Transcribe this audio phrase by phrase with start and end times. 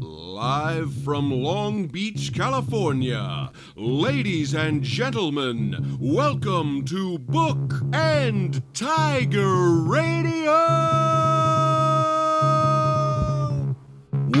[0.00, 10.56] Live from Long Beach, California, ladies and gentlemen, welcome to Book and Tiger Radio!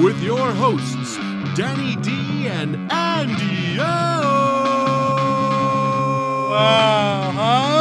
[0.02, 1.18] With your hosts,
[1.54, 4.48] Danny D and Andy O!
[6.50, 7.79] Wow,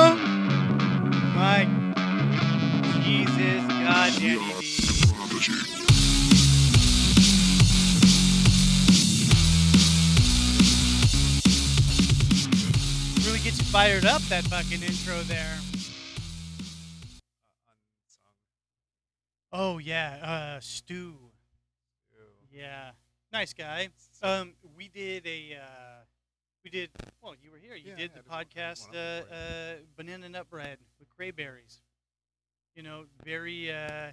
[13.71, 15.57] fired up, that fucking intro there.
[19.51, 21.15] Oh, yeah, uh, Stu.
[22.51, 22.91] Yeah.
[23.31, 23.89] Nice guy.
[24.23, 26.01] Um, we did a, uh,
[26.63, 26.89] we did,
[27.21, 27.75] well, you were here.
[27.75, 30.77] You Yeah, did I the did one- podcast, one uh, up uh, Banana Nut Bread
[30.99, 31.79] with crayberries.
[32.75, 34.11] You know, very, uh,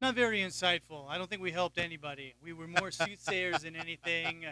[0.00, 1.08] not very insightful.
[1.08, 2.34] I don't think we helped anybody.
[2.42, 4.44] We were more soothsayers than anything.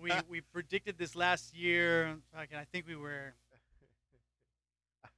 [0.00, 2.16] We, we predicted this last year.
[2.36, 3.34] I think we were,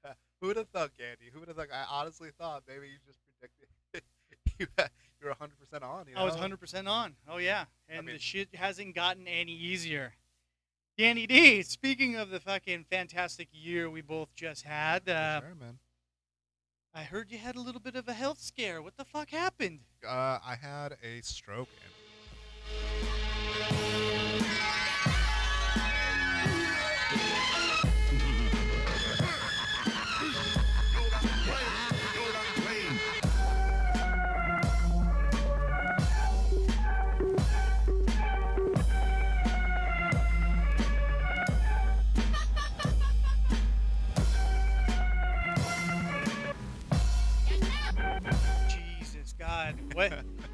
[0.40, 1.30] Who would have thought, Andy?
[1.32, 1.68] Who would have thought?
[1.72, 3.68] I honestly thought maybe you just predicted
[4.58, 4.66] you
[5.20, 6.06] you were 100 percent on.
[6.08, 6.20] You know?
[6.20, 7.14] I was 100% on.
[7.28, 7.64] Oh, yeah.
[7.88, 10.14] And mean- the shit hasn't gotten any easier.
[10.98, 15.78] Danny D, speaking of the fucking fantastic year we both just had, uh, sure, man.
[16.94, 18.82] I heard you had a little bit of a health scare.
[18.82, 19.80] What the fuck happened?
[20.06, 21.70] Uh, I had a stroke.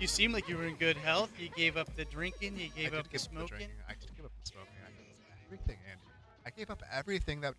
[0.08, 1.30] You seem like you were in good health.
[1.38, 3.48] You gave up the drinking, you gave up the smoking.
[3.48, 3.68] drinking.
[3.86, 4.72] I did give up the smoking.
[4.82, 6.02] I gave up everything, Andy.
[6.46, 7.52] I gave up everything that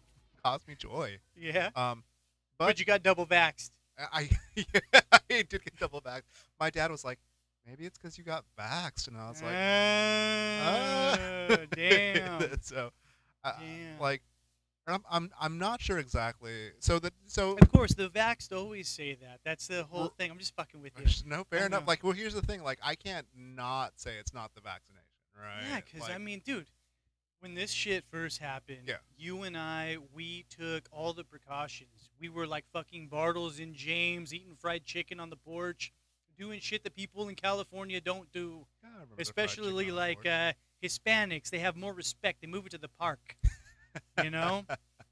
[0.43, 1.19] caused me joy.
[1.37, 1.69] Yeah.
[1.75, 2.03] Um,
[2.57, 3.69] But, but you got double vaxxed.
[3.99, 4.65] I I,
[5.11, 6.23] I did get double back.
[6.59, 7.19] My dad was like,
[7.67, 12.61] maybe it's because you got vaxxed, and I was like, Oh, "Ah." damn.
[12.63, 12.89] so,
[13.43, 13.99] uh, Damn.
[13.99, 14.23] like,
[14.87, 16.71] I'm, I'm I'm not sure exactly.
[16.79, 19.39] So the so Of course, the vaxxed always say that.
[19.45, 20.31] That's the whole Well, thing.
[20.31, 21.05] I'm just fucking with you.
[21.29, 21.81] No fair enough.
[21.81, 21.87] know.
[21.87, 22.63] Like, well, here's the thing.
[22.63, 25.63] Like, I can't not say it's not the vaccination, right?
[25.69, 26.67] Yeah, because I mean, dude,
[27.39, 28.95] when this shit first happened, Yeah.
[29.17, 32.09] you and I, we took all the precautions.
[32.19, 35.93] We were like fucking Bartles and Jaymes, eating fried chicken on the porch,
[36.37, 38.65] doing shit that people in California don't do.
[38.81, 40.53] God, I remember the fried chicken Especially like uh,
[40.83, 42.41] Hispanics, they have more respect.
[42.41, 43.37] They move it to the park,
[44.23, 44.65] you know.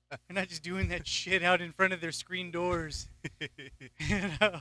[0.09, 3.07] They're not just doing that shit out in front of their screen doors.
[3.41, 4.59] you know?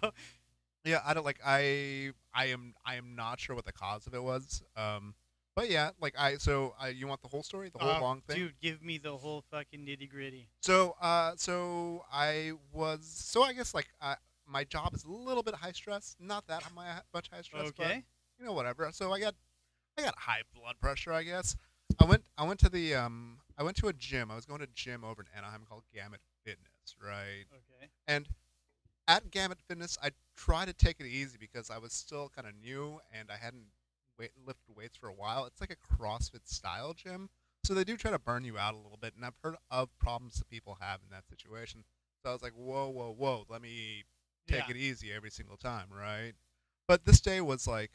[0.84, 1.38] yeah, I don't like.
[1.44, 4.62] I I am I am not sure what the cause of it was.
[4.76, 5.14] Um,
[5.54, 8.20] but yeah, like I so I, you want the whole story, the whole Uh, long
[8.22, 8.36] thing.
[8.36, 10.48] Dude, give me the whole fucking nitty gritty.
[10.62, 14.16] So, uh, so I was, so I guess like uh,
[14.46, 17.84] my job is a little bit high stress, not that my, much high stress, but
[17.86, 18.02] Okay.
[18.38, 18.88] you know whatever.
[18.92, 19.34] So I got,
[19.96, 21.56] I got high blood pressure, I guess.
[22.00, 24.30] I went, I went to the, um, I went to a gym.
[24.30, 27.44] I was going to a gym over in Anaheim called Gamut Fitness, right?
[27.52, 27.90] Okay.
[28.06, 28.28] And
[29.08, 32.54] at Gamut Fitness, I try to take it easy because I was still kind of
[32.60, 33.66] new and I hadn't
[34.18, 35.46] weight, lifted weights for a while.
[35.46, 37.28] It's like a CrossFit style gym,
[37.64, 39.14] so they do try to burn you out a little bit.
[39.16, 41.84] And I've heard of problems that people have in that situation.
[42.22, 44.04] So I was like, whoa, whoa, whoa, let me
[44.48, 44.74] take Yeah.
[44.74, 46.32] it easy every single time, right?
[46.88, 47.92] But this day was like,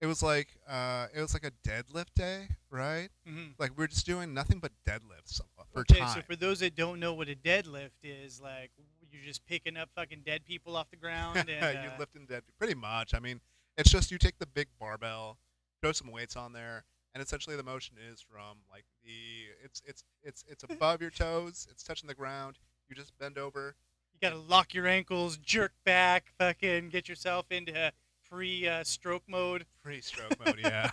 [0.00, 3.08] it was like, uh, it was like a deadlift day, right?
[3.26, 5.40] hmm Like we are just doing nothing but deadlifts
[5.72, 6.08] for okay, time.
[6.08, 8.70] so for those that don't know what a deadlift is, like
[9.10, 12.42] you're just picking up fucking dead people off the ground and you uh, lifting dead
[12.58, 13.14] pretty much.
[13.14, 13.40] I mean,
[13.76, 15.38] it's just you take the big barbell,
[15.82, 16.84] throw some weights on there,
[17.14, 21.66] and essentially the motion is from like the it's it's it's it's above your toes,
[21.70, 22.58] it's touching the ground.
[22.88, 23.76] You just bend over.
[24.12, 27.92] you gotta lock your ankles, jerk back, fucking get yourself into
[28.34, 29.64] pre uh, stroke mode.
[29.82, 30.90] Pre-stroke mode, yeah.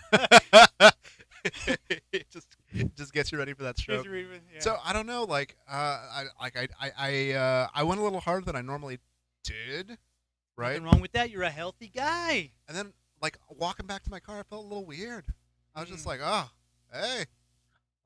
[1.44, 4.06] it just it just gets you ready for that stroke.
[4.06, 4.60] Yeah.
[4.60, 8.04] So I don't know, like uh, I like I I I, uh, I went a
[8.04, 8.98] little harder than I normally
[9.44, 9.98] did,
[10.56, 10.74] right?
[10.74, 11.30] Nothing wrong with that.
[11.30, 12.52] You're a healthy guy.
[12.68, 15.26] And then, like walking back to my car, I felt a little weird.
[15.74, 16.08] I was just Mm.
[16.08, 16.50] like, oh,
[16.92, 17.24] hey,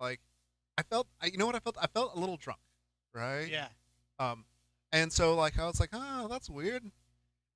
[0.01, 0.21] like
[0.79, 1.77] I felt, I, you know what I felt?
[1.81, 2.61] I felt a little drunk,
[3.13, 3.49] right?
[3.51, 3.69] Yeah.
[4.19, 4.45] Um,
[4.93, 6.85] and so like I was like, oh, that's weird.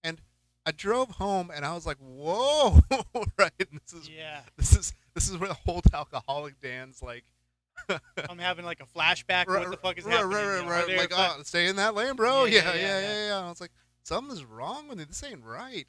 [0.03, 0.21] And
[0.70, 2.78] I drove home, and I was like, whoa,
[3.38, 3.50] right?
[3.58, 4.43] And this is Yeah.
[4.56, 7.25] this is this is where the whole alcoholic Dan's like
[8.28, 9.49] I'm having like a flashback.
[9.49, 10.32] Right, what the fuck is right, happening?
[10.32, 10.96] Right, right, right.
[10.96, 12.44] Like, oh, stay in that lane, bro.
[12.44, 13.46] Yeah, Yeah, yeah, yeah, yeah, yeah, yeah.
[13.46, 13.72] I was like,
[14.05, 15.05] something's wrong with me.
[15.05, 15.87] This ain't right.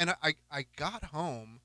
[0.00, 1.60] And I, I, I got home,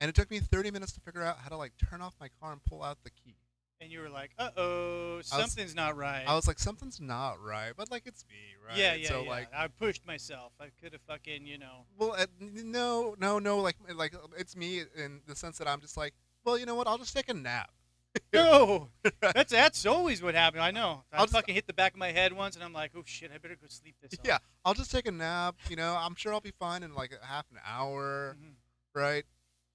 [0.00, 2.28] and it took me 30 minutes to figure out how to like turn off my
[2.40, 3.36] car and pull out the key.
[3.80, 6.24] And you were like, uh oh, something's not right.
[6.26, 8.36] I was like, something's not right, but like it's me,
[8.66, 8.76] right?
[8.76, 9.30] Yeah, yeah, So yeah.
[9.30, 10.52] like, I pushed myself.
[10.60, 11.86] I could have fucking, you know.
[11.98, 13.58] well, uh, no, no, no.
[13.58, 16.12] Like, like it's me in the sense that I'm just like,
[16.44, 16.86] well, you know what?
[16.86, 17.70] I'll just take a nap.
[18.32, 18.88] No,
[19.20, 20.62] that's that's always what happened.
[20.64, 21.04] I know.
[21.12, 23.02] I I'll just- fucking hit the back of my head once, and I'm like, oh
[23.04, 24.18] shit, I better go sleep this.
[24.18, 24.26] off.
[24.26, 25.54] Yeah, I'll just take a nap.
[25.68, 28.36] You know, I'm sure I'll be fine in like half an hour.
[28.40, 28.54] Mhm.
[28.94, 29.24] right?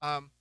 [0.01, 0.31] Um,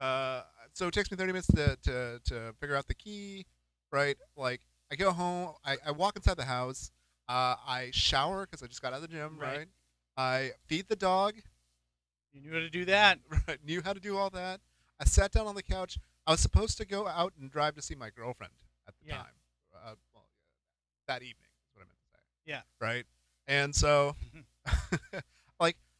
[0.00, 0.42] uh,
[0.78, 3.44] so it takes me 30 minutes to, to, to figure out the key,
[3.90, 4.16] right?
[4.36, 4.60] Like,
[4.92, 6.92] I go home, I, I walk inside the house,
[7.28, 9.58] uh, I shower because I just got out of the gym, Right.
[9.58, 9.68] right?
[10.16, 11.34] I feed the dog,
[12.32, 13.18] You knew how to do that.
[13.48, 13.58] right?
[13.64, 14.60] knew how to do all that.
[15.00, 15.98] I sat down on the couch.
[16.26, 18.52] I was supposed to go out and drive to see my girlfriend
[18.86, 19.16] at the Yeah.
[19.16, 19.34] time.
[19.74, 20.28] Uh, well,
[21.08, 22.22] that evening is what I meant to say.
[22.46, 22.60] Yeah.
[22.80, 23.04] Right?
[23.48, 24.14] And so,
[25.12, 25.24] like,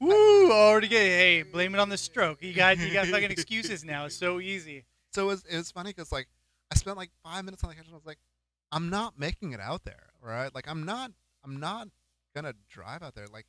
[0.00, 0.52] Woo!
[0.52, 2.42] Already get hey, blame it on the stroke.
[2.42, 4.06] You got you got fucking excuses now.
[4.06, 4.84] It's so easy.
[5.12, 6.28] So it was, it was funny because like
[6.70, 8.18] I spent like five minutes on the couch and I was like,
[8.70, 10.54] I'm not making it out there, right?
[10.54, 11.12] Like I'm not,
[11.44, 11.88] I'm not
[12.34, 13.26] gonna drive out there.
[13.32, 13.46] Like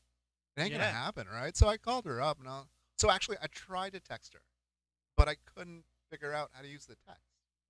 [0.58, 0.78] it ain't Yeah.
[0.80, 1.56] gonna happen, right?
[1.56, 2.62] So I called her up and I,
[2.98, 4.42] so actually I tried to text her,
[5.18, 7.24] but I couldn't figure out how to use the text,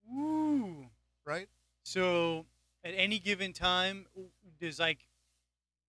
[0.07, 0.87] Woo!
[1.25, 1.47] right?
[1.83, 2.45] So
[2.83, 4.05] at any given time,
[4.59, 5.07] does like,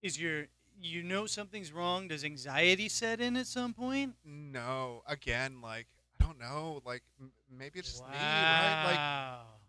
[0.03, 0.47] is your
[0.81, 2.09] you know something's wrong?
[2.09, 4.15] Does anxiety set in at some point?
[4.25, 5.87] No, again, like
[6.21, 8.85] I don't know, like m- maybe it's just me, right?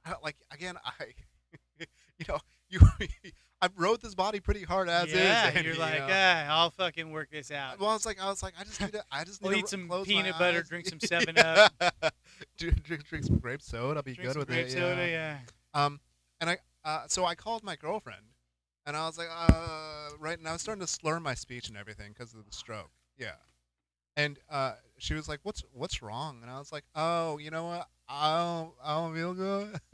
[0.06, 1.06] Like I like again, I,
[2.20, 2.38] you know,
[2.70, 2.80] you,
[3.64, 5.56] I rode this body pretty hard as yeah, is.
[5.56, 7.80] and, you're you like, know, ah, I'll fucking work this out.
[7.80, 9.58] Well, I was like, I was like, I just need to, I just need We'll
[9.58, 10.68] to eat some peanut butter, eyes.
[10.70, 11.72] drink some 7-Up.
[12.58, 13.98] drink, drink, drink some grape soda.
[13.98, 14.72] I'll be Drink good with grape it.
[14.72, 15.38] soda, yeah.
[15.76, 15.86] yeah.
[15.86, 16.00] Um,
[16.40, 18.24] and I, uh, so I called my girlfriend,
[18.86, 21.78] and I was like, uh, right, and I was starting to slur my speech and
[21.78, 22.92] everything because of the stroke.
[23.18, 23.36] Yeah.
[24.18, 27.66] And uh, she was like, "What's what's wrong?" And I was like, "Oh, you know
[27.66, 27.88] what?
[28.10, 29.80] I don't I don't feel good."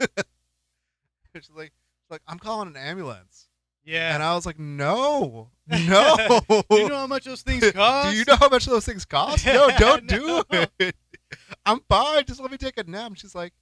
[1.36, 3.48] she's like, she's like, "I'm calling an ambulance."
[3.84, 4.14] Yeah.
[4.14, 6.16] And I was like, "No, no."
[6.48, 8.10] Do you know how much those things cost?
[8.10, 9.46] Do you know how much those things cost?
[9.46, 10.42] No, don't No.
[10.48, 10.96] do it.
[11.64, 12.24] I'm fine.
[12.26, 13.08] Just let me take a nap.
[13.08, 13.52] And she's like,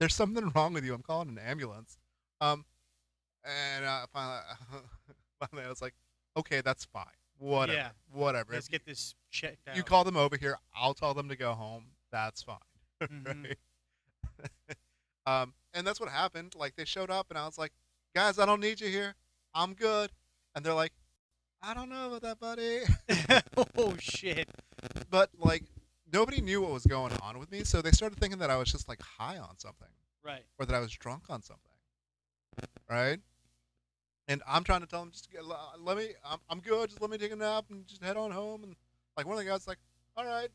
[0.00, 0.92] "There's something wrong with you.
[0.92, 1.98] I'm calling an ambulance."
[2.40, 2.64] Um,
[3.44, 4.38] and uh, finally,
[5.40, 5.94] finally, I was like,
[6.36, 7.04] "Okay, that's fine.
[7.38, 7.78] Whatever.
[7.78, 7.88] Yeah.
[8.12, 8.52] Whatever.
[8.52, 9.76] Let's If get this checked out.
[9.76, 11.84] you call them over here, I'll tell them to go home.
[12.12, 12.58] That's fine."
[13.02, 13.26] Mhm.
[13.26, 14.76] Right?
[15.26, 16.54] um, and that's what happened.
[16.54, 17.72] Like they showed up, and I was like,
[18.14, 19.14] "Guys, I don't need you here.
[19.54, 20.10] I'm good."
[20.54, 20.92] And they're like,
[21.62, 22.80] "I don't know about that, buddy."
[23.78, 24.48] oh shit.
[25.10, 25.64] but like
[26.12, 28.70] nobody knew what was going on with me, so they started thinking that I was
[28.70, 29.88] just like high on something
[30.24, 30.42] Right.
[30.58, 31.72] or that I was drunk on something,
[32.88, 33.20] right?
[34.30, 36.88] And I'm trying to tell them just get, let me, I'm, I'm good.
[36.88, 38.62] Just let me take a nap and just head on home.
[38.62, 38.76] And
[39.16, 39.78] like one of the guys like,
[40.16, 40.48] all right,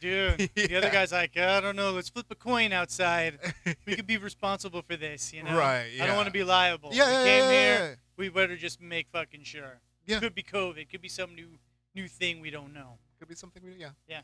[0.00, 1.92] Dude, the other guy's like, I don't know.
[1.92, 3.38] Let's flip a coin outside.
[3.86, 5.56] We could be responsible for this, you know.
[5.56, 6.04] Right, yeah.
[6.04, 6.90] I don't want to be liable.
[6.92, 7.88] yeah, we yeah, came yeah, here.
[7.90, 9.80] yeah, We better just make fucking sure.
[10.06, 10.20] Yeah.
[10.20, 10.88] Could be COVID.
[10.88, 11.58] Could be some new
[11.94, 12.98] new thing we don't know.
[13.18, 13.62] Could be something.
[13.64, 13.90] We, yeah.
[14.08, 14.20] Yeah.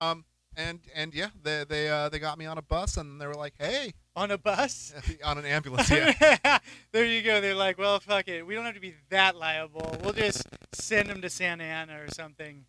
[0.00, 0.24] Um.
[0.56, 3.34] And and yeah, they they uh they got me on a bus and they were
[3.34, 4.92] like, hey, On a bus.
[5.24, 5.90] on an ambulance.
[5.90, 6.58] Yeah.
[6.92, 7.40] there you go.
[7.40, 8.46] They're like, well, fuck it.
[8.46, 9.96] We don't have to be that liable.
[10.02, 12.66] We'll just send them to Santa Ana or something.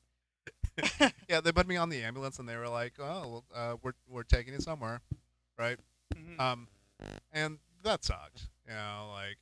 [1.29, 1.41] yeah.
[1.41, 4.23] They put me on the ambulance and they were like, oh, well, uh, we're we're
[4.23, 5.01] taking you somewhere,
[5.59, 5.77] right?
[6.15, 6.39] Mhm.
[6.39, 6.67] um,
[7.31, 8.47] and that sucked.
[8.67, 9.37] You know, like,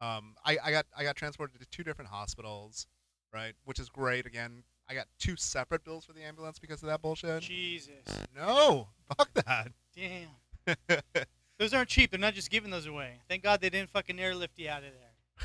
[0.00, 2.86] um, I, I got I got transported to two different hospitals,
[3.34, 3.54] right?
[3.64, 4.26] Which is great.
[4.26, 7.42] Again, I got two separate bills for the ambulance because of that bullshit.
[7.42, 7.92] Jesus.
[8.36, 9.68] No, fuck that.
[9.94, 11.00] Damn.
[11.58, 12.10] Those aren't cheap.
[12.10, 13.20] They're not just giving those away.
[13.28, 14.90] Thank God they didn't fucking airlift you out of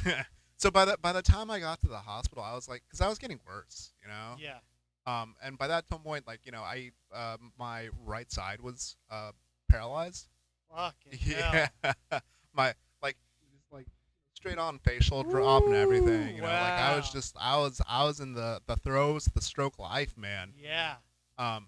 [0.06, 0.26] there.
[0.58, 3.02] so by the by the time I got to the hospital, I was like, because
[3.02, 4.36] I was getting worse, you know.
[4.40, 4.60] Yeah.
[5.06, 9.32] Um, and by that point, like, you know, I uh, my right side was uh
[9.70, 10.30] paralyzed.
[10.74, 12.22] Fucking Yeah, hell.
[12.54, 12.74] my like just like
[14.46, 16.36] straight on facial drop and everything.
[16.36, 19.34] You know, like I was just I was I was in the the throes of
[19.34, 20.54] the stroke life, man.
[20.62, 20.96] Yeah.
[21.38, 21.68] Um,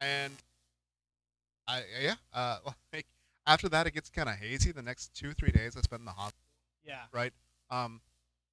[0.00, 0.32] and
[1.66, 2.58] I yeah uh
[2.92, 3.06] like
[3.46, 4.72] after that it gets kind of hazy.
[4.72, 6.40] The next two three days I spent in the hospital.
[6.84, 7.02] Yeah.
[7.12, 7.32] Right.
[7.70, 8.00] Um,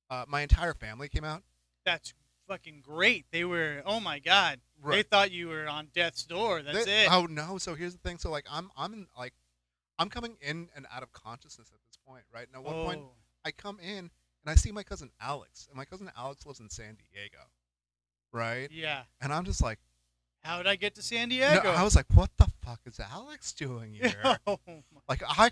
[0.10, 1.42] uh, my entire family came out.
[1.86, 2.14] That's
[2.50, 3.26] fucking great.
[3.32, 3.82] They were.
[3.86, 4.60] Oh my God.
[4.82, 4.98] Right.
[4.98, 6.62] They thought you were on death's door.
[6.62, 7.10] That's They- it.
[7.12, 7.58] Oh no!
[7.58, 8.18] So here's the thing.
[8.18, 9.34] So like I'm I'm in, like
[9.98, 12.48] I'm coming in and out of consciousness at this point, right?
[12.54, 13.12] At one point Oh.
[13.46, 14.10] I come in and
[14.48, 17.38] I see my cousin Alex, and my cousin Alex lives in San Diego,
[18.34, 18.68] right?
[18.72, 19.04] Yeah.
[19.22, 19.80] And I'm just like,
[20.44, 21.72] How did I get to San no, Diego?
[21.72, 24.40] I was like, what the fuck is Alex doing here?
[24.48, 24.60] oh,
[25.08, 25.52] like I,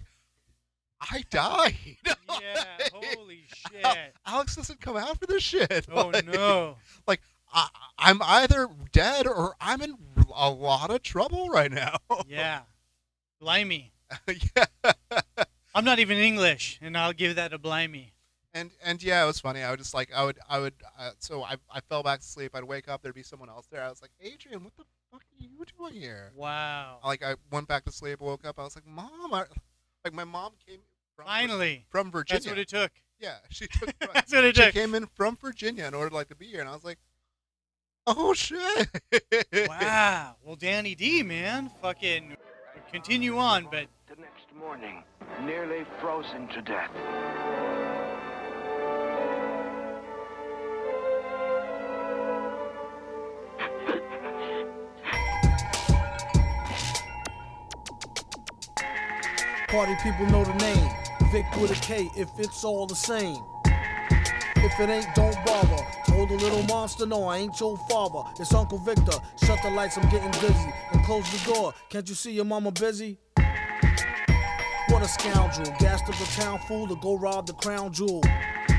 [0.99, 1.75] I died.
[2.41, 3.85] Yeah, holy shit.
[4.25, 5.85] Alex doesn't come out for this shit.
[5.91, 6.77] Oh Like, no.
[7.07, 7.21] Like
[7.53, 9.95] I, I'm either dead or I'm in
[10.35, 11.97] a lot of trouble right now.
[12.27, 12.61] Yeah.
[13.39, 13.91] Blimey.
[14.27, 14.93] yeah.
[15.75, 18.13] I'm not even English, and I'll give that a blimey.
[18.53, 19.63] And and yeah, it was funny.
[19.63, 22.25] I would just like I would I would uh, so I I fell back to
[22.25, 22.51] sleep.
[22.53, 23.01] I'd wake up.
[23.01, 23.83] There'd be someone else there.
[23.83, 26.31] I was like, Adrian, what the fuck are you doing here?
[26.35, 26.99] Wow.
[27.03, 28.21] Like I went back to sleep.
[28.21, 28.59] Woke up.
[28.59, 29.45] I was like, Mom, I,
[30.03, 30.79] like my mom came
[31.15, 31.85] from Finally.
[31.89, 32.39] from Virginia.
[32.39, 32.91] That's what it took.
[33.19, 33.97] yeah, she took.
[34.13, 34.73] That's what it she took.
[34.73, 36.99] came in from Virginia in order like to be here, and I was like,
[38.05, 38.87] oh shit.
[39.67, 40.35] Wow.
[40.43, 42.37] Well, Danny D, man, fucking
[42.91, 43.87] continue on, but
[44.59, 45.03] morning,
[45.45, 46.91] nearly frozen to death.
[59.69, 60.89] Party people know the name.
[61.31, 63.37] Vic with a K if it's all the same.
[64.57, 65.83] If it ain't, don't bother.
[66.07, 68.21] Told the little monster, no, I ain't your father.
[68.39, 69.17] It's Uncle Victor.
[69.43, 70.73] Shut the lights, I'm getting dizzy.
[70.91, 71.73] And close the door.
[71.89, 73.17] Can't you see your mama busy?
[75.03, 75.75] What a scoundrel.
[75.79, 78.21] Gassed up the town fool to go rob the crown jewel.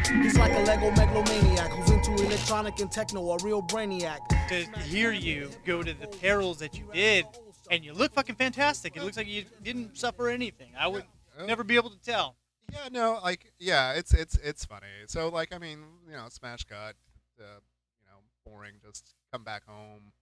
[0.08, 4.20] He's like a Lego megalomaniac who's into electronic and techno, a real brainiac.
[4.48, 7.26] to hear you go to the perils that you did,
[7.70, 8.96] and you look fucking fantastic.
[8.96, 10.70] It looks like you didn't suffer anything.
[10.78, 11.04] I would
[11.38, 11.44] Yeah.
[11.44, 12.36] never be able to tell.
[12.72, 14.86] Yeah, no, like yeah, it's it's it's funny.
[15.08, 16.96] So like I mean, you know, smash cut,
[17.38, 17.60] uh,
[18.00, 18.76] you know, boring.
[18.82, 20.14] Just come back home.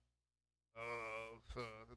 [0.75, 1.22] Uh,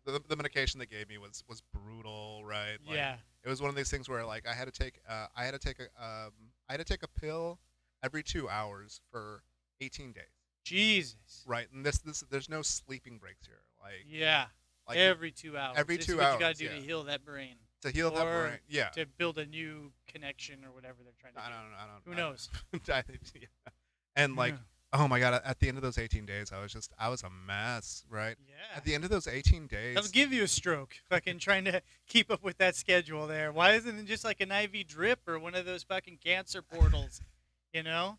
[0.05, 2.77] the, the medication they gave me was was brutal, right?
[2.87, 3.17] Like, yeah.
[3.45, 5.53] It was one of these things where like I had to take uh, I had
[5.53, 6.33] to take a um,
[6.69, 7.59] I had to take a pill
[8.03, 9.43] every two hours for
[9.81, 10.25] 18 days,
[10.65, 11.45] Jesus.
[11.47, 11.67] right?
[11.73, 14.47] And this this there's no sleeping breaks here, like Yeah.
[14.89, 15.77] like every two hours.
[15.79, 16.71] every This two what you gotta do yeah.
[16.75, 18.59] to heal that brain, to heal that brain.
[18.69, 21.55] Yeah, to build a new connection or whatever they're trying to I do.
[21.55, 22.13] don't I don't know.
[22.13, 22.49] Who I- knows?
[22.89, 23.03] I
[23.41, 23.73] yeah.
[24.17, 24.59] And like Yeah.
[24.99, 27.23] Oh my god at the end of those 18 days i was just i was
[27.23, 28.77] a mess right Yeah.
[28.77, 30.95] at the end of those 18 days That'll give you a stroke.
[31.11, 33.53] Fucking trying to keep up with that schedule there.
[33.53, 37.21] Why isn't it just like an IV drip or one of those fucking cancer portals?
[37.75, 38.17] You know,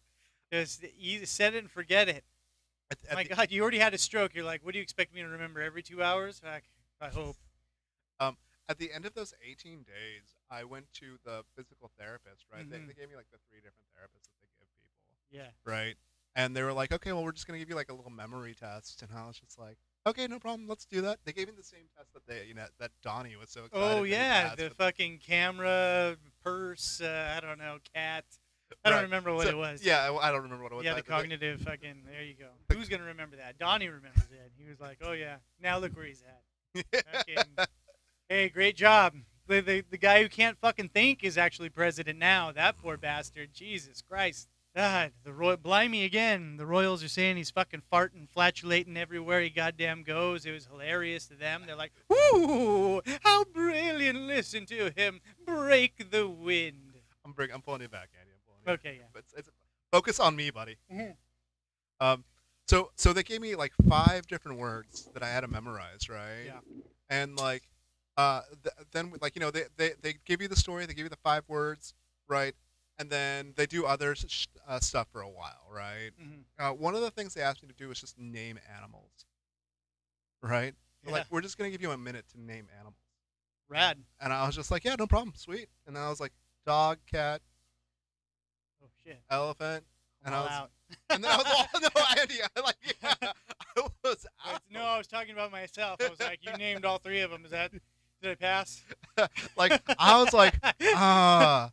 [0.53, 2.24] just you set it and forget it.
[2.91, 4.36] at, at My the, God, you already had a stroke.
[4.36, 6.39] You're like, what do you expect me to remember every two hours?
[6.43, 6.62] Fuck,
[7.01, 7.36] I hope.
[8.69, 12.77] at the end of those 18 days i went to the physical therapist right they,
[12.77, 12.88] Mhm.
[12.88, 14.91] they gave me like the three different therapists that they give people
[15.31, 15.51] Yeah.
[15.63, 15.96] right
[16.38, 18.12] and they were like okay well we're just going to give you like a little
[18.12, 21.48] memory test and i was just like okay no problem let's do that they gave
[21.48, 24.56] me the same test that they you know that donnie was so excited Oh yeah,
[24.56, 27.01] the fucking camera, purse.
[27.01, 28.24] Uh, I don't know, cat.
[28.86, 29.03] I don't Right.
[29.03, 29.84] remember what So- it was.
[29.84, 32.03] yeah I- don't remember what it was Yeah, the they- cognitive fucking.
[32.06, 32.50] There you go.
[32.67, 33.58] The- Who's gonna remember that?
[33.58, 34.51] Donnie remembers it.
[34.58, 37.67] He was like, "Oh yeah, now look where he's at."
[38.29, 39.13] Hey, great job.
[39.48, 42.51] The, the the guy who can't fucking think is actually president now.
[42.51, 43.53] That poor bastard.
[43.53, 44.50] Jesus Christ.
[44.77, 46.57] God, the Roy Blimey again.
[46.57, 50.46] The Royals are saying he's fucking farting, flatulating everywhere he goddamn goes.
[50.46, 51.63] It was hilarious to them.
[51.65, 54.19] They're like, "Ooh, how brilliant!
[54.19, 56.93] Listen to him break the wind."
[57.25, 58.79] i'm bring, i'm pulling it back andy i'm pulling you back.
[58.79, 59.07] Okay, yeah.
[59.12, 59.50] but it's, it's,
[59.91, 61.15] focus on me buddy Mhm.
[62.00, 62.24] Um,
[62.67, 66.46] so so they gave me like five different words that I had to memorize, right?
[66.46, 66.60] Yeah.
[67.10, 67.63] And like,
[68.15, 71.05] uh, th- then like you know they, they they give you the story, they give
[71.05, 71.96] you the five words,
[72.27, 72.53] right?
[73.00, 76.12] And then they do other sh- uh, stuff for a while, right?
[76.20, 76.44] Mhm.
[76.58, 79.25] Uh, one of the things they asked me to do was just name animals,
[80.42, 80.74] right?
[81.06, 81.12] Yeah.
[81.12, 82.96] Like we're just gonna give you a minute to name animals,
[83.70, 84.04] Rad.
[84.20, 85.70] and I was just like, yeah, no problem, sweet.
[85.86, 86.34] And then I was like,
[86.66, 87.42] dog, cat,
[88.84, 89.22] Oh shit.
[89.30, 89.86] elephant,
[90.25, 90.72] and I was, out.
[91.12, 91.89] and then I was all no,
[92.20, 93.13] Andy, I like yeah,
[93.77, 94.62] I was out.
[94.72, 96.01] no, I was talking about myself.
[96.01, 97.46] I was like, you named all three of them.
[97.46, 97.72] Is that
[98.24, 98.82] did I pass?
[99.56, 100.56] like I was like,
[100.96, 101.72] ah,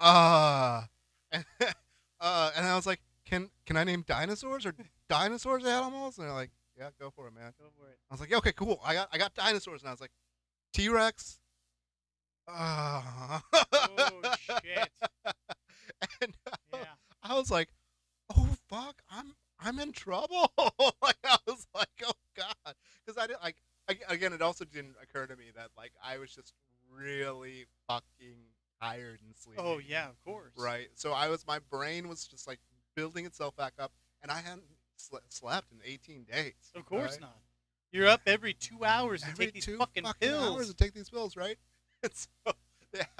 [0.00, 0.88] ah,
[1.32, 1.44] and,
[2.20, 4.74] uh, and I was like, can can I name dinosaurs or
[5.08, 6.18] dinosaurs animals?
[6.18, 7.52] And they're like, yeah, go for it, man.
[7.58, 7.98] Go for it.
[8.10, 8.80] I was like, yeah, okay, cool.
[8.84, 10.12] I got I got dinosaurs, and I was like,
[10.72, 11.38] T Rex.
[12.48, 13.42] Ah.
[13.52, 14.90] Oh shit.
[16.20, 16.84] and uh, Yeah.
[17.22, 17.68] I was like,
[18.36, 20.52] oh fuck, I'm I'm in trouble.
[20.58, 22.74] like I was like, oh god,
[23.04, 23.56] because I didn't like.
[23.88, 26.52] I, again, it also didn't occur to me that like I was just
[26.90, 28.36] really fucking
[28.80, 29.60] tired and sleepy.
[29.62, 30.52] Oh yeah, of course.
[30.56, 30.88] Right.
[30.94, 32.58] So I was, my brain was just like
[32.96, 34.62] building itself back up, and I hadn't
[34.98, 36.52] sle- slept in 18 days.
[36.74, 37.20] Of course right?
[37.22, 37.36] not.
[37.92, 40.68] You're up every two hours to Every take these two fucking, hours pills.
[40.68, 41.56] to take these pills, right?
[42.02, 42.52] And so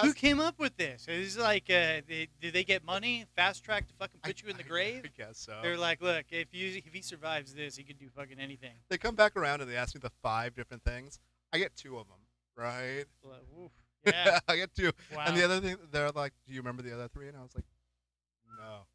[0.02, 1.06] Who came up with this?
[1.08, 4.48] Is like, uh, they, did they get money, fast track to fucking I- put you
[4.48, 5.02] in the I- grave?
[5.04, 5.58] I guess so.
[5.62, 8.72] They're like, look, if you if he survives this, he could do fucking anything.
[8.88, 11.18] they come back around and they ask me the five different things.
[11.52, 12.18] I get two of them,
[12.56, 13.04] right?
[13.60, 13.70] Oof.
[14.06, 14.38] Yeah.
[14.48, 14.92] I get two.
[15.14, 15.24] Wow.
[15.26, 17.28] And the other thing, they're like, "Do you remember the other three?
[17.28, 17.64] And I was like,
[18.58, 18.86] "No,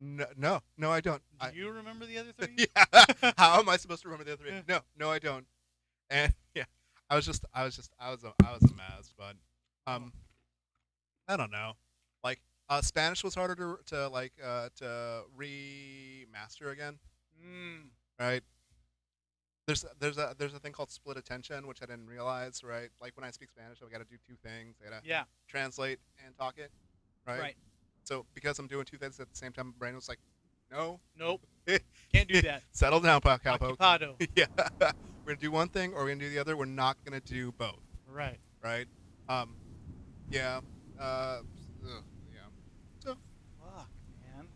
[0.00, 2.54] no, no, no, I don't." Do I, you remember the other three?
[2.76, 3.32] yeah.
[3.38, 4.62] How am I supposed to remember the other three?
[4.68, 5.46] No, no, I don't.
[6.10, 6.64] And yeah,
[7.10, 9.12] I was just, I was just, I was, a, I was a mess.
[9.16, 9.36] But
[9.86, 10.12] um,
[11.28, 11.72] I don't know.
[12.22, 16.98] Like, uh, Spanish was harder to, to like, uh, to remaster again,
[17.44, 17.88] Mm.
[18.20, 18.42] right?
[19.66, 22.90] There's, there's a, there's a thing called split attention, which I didn't realize, right?
[23.00, 24.76] Like when I speak Spanish, I got to do two things.
[24.86, 25.24] I got to Yeah.
[25.48, 26.70] translate and talk it,
[27.26, 27.40] right?
[27.40, 27.56] Right.
[28.02, 30.18] So because I'm doing two things at the same time, my brain was like,
[30.70, 31.40] no, Nope.
[32.12, 32.62] Can't do that.
[32.72, 33.78] settle down, pal- cowpoke.
[33.78, 34.16] Occupado.
[34.36, 34.46] yeah,
[34.80, 34.92] we're
[35.26, 36.56] gonna do one thing or we're gonna do the other.
[36.56, 38.38] We're not gonna do both, Right.
[38.62, 38.86] right?
[39.28, 39.56] Um,
[40.30, 40.60] yeah,
[41.00, 41.40] uh,
[41.86, 42.02] ugh,
[42.32, 42.40] yeah.
[43.02, 43.14] So
[43.60, 43.88] Fuck,
[44.20, 44.48] man.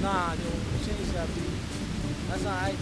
[0.00, 0.50] Nah, yo,
[0.86, 2.30] change that beat.
[2.48, 2.77] Right,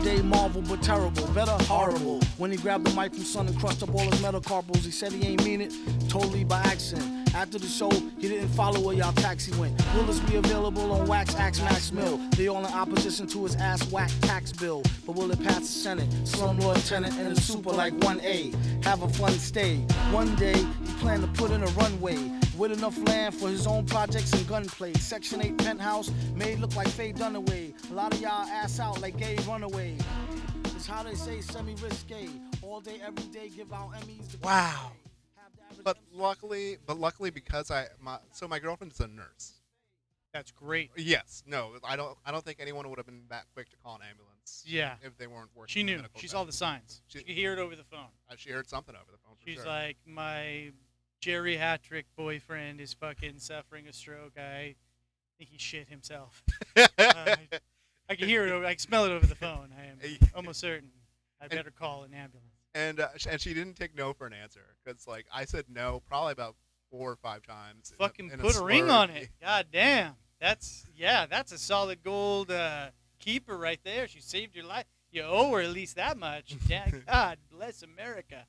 [0.00, 1.26] modern day marvel, but terrible.
[1.28, 2.20] Better horrible.
[2.38, 5.12] When he grabbed the mic from Sun and crushed up all his metacarpals, he said
[5.12, 5.72] he ain't mean it,
[6.08, 7.28] totally by accident.
[7.34, 9.80] After the show, he didn't follow where y'all taxi went.
[9.94, 12.18] Will this be available on Wax Axe Max Mill?
[12.36, 14.82] They all in opposition to his ass whack tax bill.
[15.06, 16.08] But will it pass the Senate?
[16.24, 18.84] Slumlord tenant and a super like 1A.
[18.84, 19.76] Have a fun stay.
[20.10, 22.39] One day, he planned to put in a runway.
[22.60, 24.92] With enough land for his own projects and gunplay.
[24.92, 27.72] Section 8 penthouse made look like Faye Dunaway.
[27.90, 29.96] A lot of y'all ass out like gay runaway.
[30.76, 32.28] It's how they say semi risque.
[32.60, 34.32] All day, every day, give out Emmys.
[34.32, 34.92] to- Wow.
[35.36, 39.06] Have the average but luckily, but luckily because I my so my girlfriend is a
[39.08, 39.54] nurse.
[40.34, 40.90] That's great.
[40.98, 43.94] Yes, no, I don't I don't think anyone would have been that quick to call
[43.96, 44.64] an ambulance.
[44.66, 44.96] Yeah.
[45.02, 45.72] if they weren't working.
[45.72, 45.96] She knew.
[45.96, 46.28] She setting.
[46.28, 47.00] saw the signs.
[47.08, 48.08] She- She could hear it over the phone.
[48.28, 49.36] Uh, She heard something over the phone.
[49.36, 49.64] For She's sure.
[49.66, 50.72] like, my
[51.20, 54.32] geriatric boyfriend is fucking suffering a stroke.
[54.38, 54.74] I
[55.38, 56.42] think he shit himself.
[56.98, 57.36] Uh,
[58.08, 58.50] I can hear it.
[58.50, 59.70] Over, I can smell it over the phone.
[59.78, 60.90] I am almost certain.
[61.40, 62.52] I better call an ambulance.
[62.74, 66.02] and uh, and she didn't take no for an answer because like I said no
[66.08, 66.56] probably about
[66.90, 67.90] four or five times.
[67.90, 69.28] in a- Fucking in put a ring on it.
[69.40, 70.14] God damn.
[70.40, 71.26] That's yeah.
[71.26, 72.86] That's a solid gold uh,
[73.18, 74.06] keeper right there.
[74.08, 74.86] She saved your life.
[75.12, 76.54] You owe her at least that much.
[76.68, 76.88] Yeah.
[77.06, 78.46] God bless America.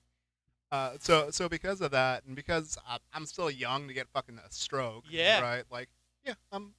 [0.71, 4.37] Uh, so so because of that, and because I, I'm still young to get fucking
[4.37, 5.03] a stroke.
[5.09, 5.41] Yeah.
[5.41, 5.63] Right.
[5.69, 5.89] Like
[6.25, 6.73] yeah, I'm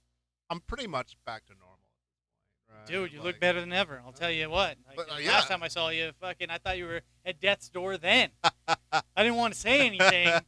[0.50, 2.08] I'm pretty much back to normal at this
[2.68, 2.78] point.
[2.78, 2.86] Right?
[2.86, 4.02] Dude, you look better than ever.
[4.04, 4.76] I'll tell you what.
[4.86, 5.32] Like, But, uh, yeah.
[5.32, 7.98] Last time I saw you, fucking, I thought you were at death's door.
[7.98, 8.30] Then
[8.68, 10.40] I didn't want to say anything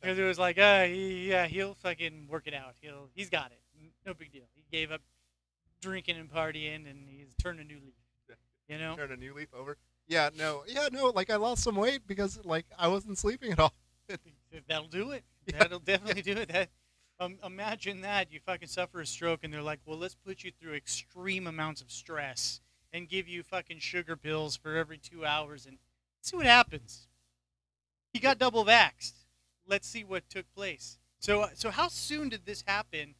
[0.00, 2.74] because it was like, uh, he, yeah, he'll fucking work it out.
[2.80, 3.60] He'll, he's got it.
[4.04, 4.44] No big deal.
[4.54, 5.00] He gave up
[5.80, 8.36] drinking and partying, and he's turned a new leaf.
[8.68, 8.96] You know?
[8.96, 9.76] Turn a new leaf over.
[10.08, 10.30] Yeah.
[10.36, 10.64] No.
[10.66, 10.88] Yeah.
[10.92, 11.10] No.
[11.10, 13.74] Like I lost some weight because like I wasn't sleeping at all.
[14.68, 15.24] That'll do it.
[15.48, 15.58] Yeah.
[15.60, 16.48] That'll definitely do it.
[16.48, 16.70] That.
[17.20, 20.50] Um, imagine that you fucking suffer a stroke and they're like, well, let's put you
[20.60, 22.60] through extreme amounts of stress
[22.92, 25.78] and give you fucking sugar pills for every two hours and
[26.20, 27.06] see what happens.
[28.12, 29.12] He got double vaxxed.
[29.68, 30.98] Let's see what took place.
[31.20, 33.14] So, so how soon did this happen?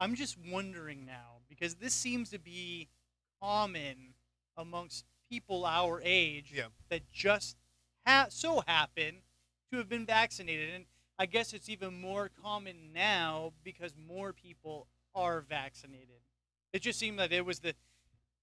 [0.00, 2.88] I'm just wondering now because this seems to be
[3.42, 4.14] common
[4.56, 6.68] amongst people our age Yeah.
[6.88, 7.56] that just
[8.06, 9.22] ha- so happen
[9.70, 10.74] to have been vaccinated.
[10.74, 10.86] And
[11.18, 16.20] I guess it's even more common now because more people are vaccinated.
[16.72, 17.74] It just seemed that it was the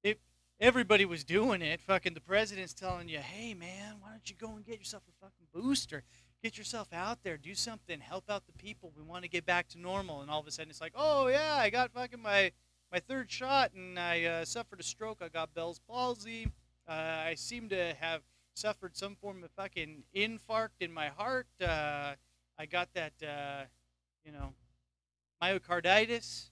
[0.04, 0.20] it
[0.60, 1.82] everybody was doing it.
[1.82, 5.26] Fucking the president's telling you, "Hey man, why don't you go and get yourself a
[5.26, 6.04] fucking booster?
[6.44, 8.92] Get yourself out there, do something, help out the people.
[8.96, 11.28] We want to get back to normal." And all of a sudden, it's like, "Oh
[11.28, 12.52] yeah, I got fucking my
[12.92, 15.20] my third shot, and I uh, suffered a stroke.
[15.22, 16.52] I got Bell's palsy.
[16.88, 18.22] Uh, I seem to have
[18.54, 21.48] suffered some form of fucking infarct in my heart.
[21.62, 22.14] Uh,
[22.58, 23.64] I got that, uh,
[24.24, 24.54] you know,
[25.42, 26.50] myocarditis,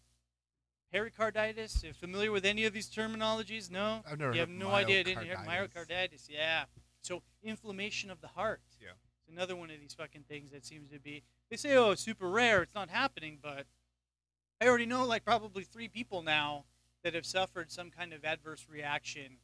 [0.91, 1.83] pericarditis.
[1.83, 3.71] You familiar with any of these terminologies?
[3.71, 4.01] No.
[4.09, 4.99] I've never You have no idea.
[4.99, 5.87] I didn't hear myocarditis.
[5.87, 6.29] myocarditis.
[6.29, 6.65] Yeah.
[7.01, 8.61] So inflammation of the heart.
[8.81, 8.89] Yeah.
[9.19, 11.23] It's another one of these fucking things that seems to be.
[11.49, 12.63] They say, oh, it's super rare.
[12.63, 13.65] It's not happening, but
[14.59, 16.65] I already know like probably three people now
[17.03, 19.37] that have suffered some kind of adverse reaction,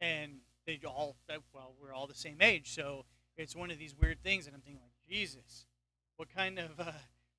[0.00, 0.32] and
[0.66, 3.04] they all said, well, we're all the same age, so
[3.36, 5.66] it's one of these weird things, and I'm thinking like, Jesus,
[6.16, 6.92] what kind of uh,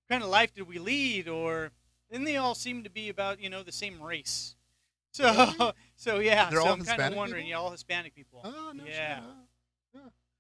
[0.10, 1.28] kind of life did we lead?
[1.28, 1.72] Or
[2.10, 4.56] then they all seem to be about you know the same race.
[5.12, 7.50] So so yeah, They're so all I'm kind of wondering, people?
[7.50, 8.42] yeah, all Hispanic people.
[8.44, 8.86] Oh no.
[8.86, 9.20] shit, yeah.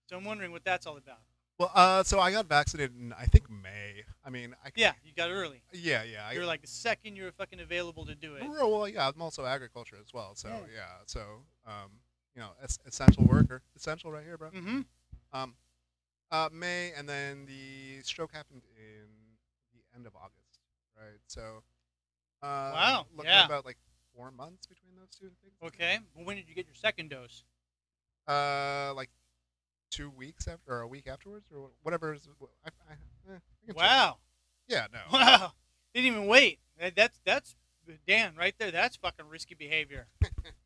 [0.07, 1.17] So I'm wondering what that's all about.
[1.57, 4.03] Well, uh, so I got vaccinated in I think May.
[4.23, 5.63] I mean, I Yeah, you got early.
[5.73, 6.31] yeah, yeah.
[6.31, 8.43] You're like the second you're fucking available to do it.
[8.47, 10.35] Well, well, yeah, I'm also agriculture as well.
[10.35, 10.55] So Yeah.
[10.73, 11.21] yeah, so
[11.65, 11.89] um,
[12.35, 14.49] you know, es- essential worker, essential right here, bro.
[14.49, 14.81] Mm-hmm.
[15.33, 15.55] Um,
[16.31, 19.07] uh, May, and then the stroke happened in
[19.73, 20.59] the end of August,
[20.95, 21.19] right?
[21.27, 21.63] So,
[22.41, 23.41] uh, Wow, looking yeah.
[23.41, 23.77] at about like
[24.15, 25.53] four months between those two things.
[25.63, 25.99] Okay.
[26.15, 27.43] Well, when did you get your second dose?
[28.27, 29.09] Uh, like
[29.89, 32.13] two weeks after, or a week afterwards, or whatever.
[32.13, 32.27] Is,
[32.65, 32.93] I, I,
[33.33, 33.75] eh, I check.
[33.77, 34.17] Wow.
[34.67, 34.99] Yeah, no.
[35.11, 35.53] Wow.
[35.93, 36.59] Didn't even wait.
[36.95, 37.55] That's that's
[38.07, 38.69] Dan right there.
[38.69, 40.07] That's fucking risky behavior.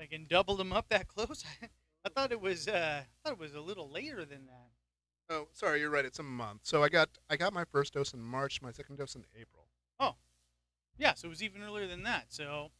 [0.00, 1.44] I can double them up that close.
[2.04, 4.70] I thought it was uh, I thought it was a little later than that.
[5.28, 6.04] Oh, sorry, you're right.
[6.04, 6.60] It's a month.
[6.62, 9.64] So I got I got my first dose in March, my second dose in April.
[9.98, 10.14] Oh,
[10.98, 12.26] yeah, so it was even earlier than that.
[12.28, 12.70] So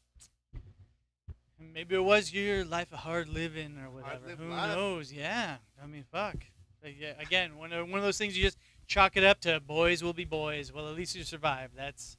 [1.59, 4.31] maybe it was your life of hard living or whatever.
[4.39, 4.77] Who life.
[4.77, 5.13] knows?
[5.13, 5.57] Yeah.
[5.83, 6.37] I mean, fuck.
[6.85, 10.05] Yeah, Again, one of one of those things you just chalk it up to boys
[10.05, 10.73] will be boys.
[10.73, 11.73] Well, at least you survived.
[11.77, 12.17] That's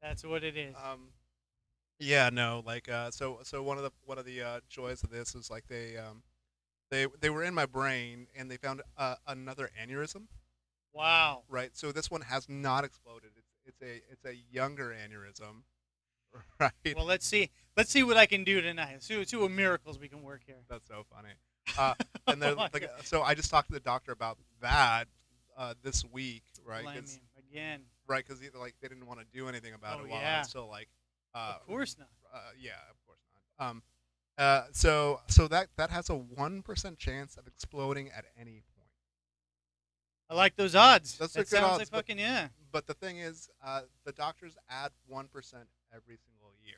[0.00, 0.74] that's what it is.
[0.76, 1.08] Um,
[1.98, 5.10] yeah, no, like uh, so so one of the one of the uh, joys of
[5.10, 6.22] this is like they um,
[6.90, 10.26] they they were in my brain and they found uh, another aneurysm,
[10.92, 11.42] wow.
[11.48, 11.70] right?
[11.74, 13.30] So this one has not exploded.
[13.36, 15.62] It's it's a it's a younger aneurysm,
[16.60, 16.96] right?
[16.96, 17.50] Well, let's see.
[17.76, 19.02] Let's see what I can do tonight.
[19.02, 20.58] See, see what miracles we can work here.
[20.68, 21.34] That's so funny.
[21.78, 21.94] Uh,
[22.26, 22.68] and then Oh
[23.04, 25.06] so I just talked to the doctor about that
[25.56, 26.84] uh, this week, right?
[26.84, 27.82] 'Cause- again.
[28.06, 30.48] right, because like they didn't want to do anything about Oh, it while I was
[30.48, 30.88] still like,
[31.34, 32.08] uh, of course not.
[32.34, 33.20] uh, yeah, of course
[33.58, 33.68] not.
[33.70, 33.82] Um,
[34.36, 38.88] uh, so so that that has a one percent chance of exploding at any point.
[40.30, 41.16] I like those odds.
[41.18, 42.48] Those that sounds odds, like but- fucking yeah.
[42.70, 45.64] But the thing is, uh, the doctors add one percent
[45.94, 46.76] every single year.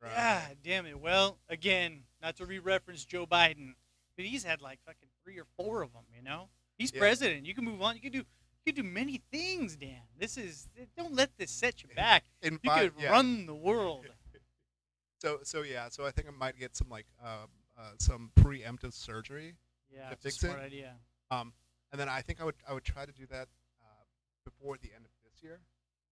[0.00, 0.12] Right?
[0.14, 0.98] Yeah, damn it.
[1.00, 3.74] Well, again, not to re-reference Joe Biden,
[4.16, 6.02] but he's had like fucking three or four of them.
[6.16, 7.00] You know, he's Yeah.
[7.00, 7.44] president.
[7.46, 7.96] You can move on.
[7.96, 8.24] You can do.
[8.64, 10.02] You do many things, Dan.
[10.18, 10.68] This is.
[10.96, 12.24] Don't let this set you back.
[12.42, 13.10] In You five, could yeah.
[13.10, 14.06] run the world.
[15.18, 15.88] So so yeah.
[15.88, 17.48] So I think I might get some like um,
[17.78, 19.54] uh, some preemptive surgery.
[19.88, 20.40] Yeah, To fix it?
[20.48, 20.94] smart idea.
[21.30, 21.52] Um,
[21.92, 23.46] and then I think I would I would try to do that
[23.80, 24.02] uh,
[24.44, 25.60] before the end of this year,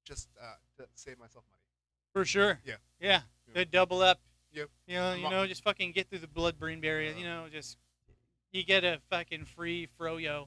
[0.04, 1.64] just uh, to save myself money.
[2.12, 2.60] For sure.
[2.64, 2.74] Yeah.
[3.00, 3.22] Yeah.
[3.48, 3.54] Yeah.
[3.54, 4.20] Good double up.
[4.52, 4.68] Yep.
[4.86, 7.12] You know, you know, just fucking get through the blood-brain barrier.
[7.12, 7.78] You know, just
[8.52, 10.46] you get a fucking free froyo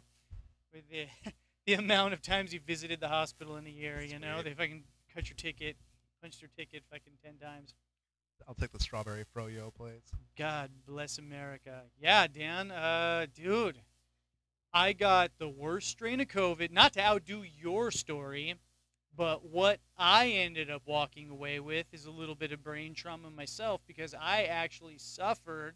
[0.74, 1.08] with the
[1.66, 4.02] the amount of times you visited the hospital in a year.
[4.02, 4.46] You know, Sweet.
[4.46, 5.78] they fucking cut your ticket,
[6.22, 7.74] punched your ticket fucking ten times.
[8.48, 10.02] I'll take the strawberry froyo, please.
[10.38, 11.84] God bless America.
[12.00, 12.72] Yeah, Dan.
[12.72, 13.80] Uh, dude,
[14.74, 16.72] I got the worst strain of COVID.
[16.72, 18.56] Not to outdo your story,
[19.16, 23.30] but what I ended up walking away with is a little bit of brain trauma
[23.30, 25.76] myself because I actually suffered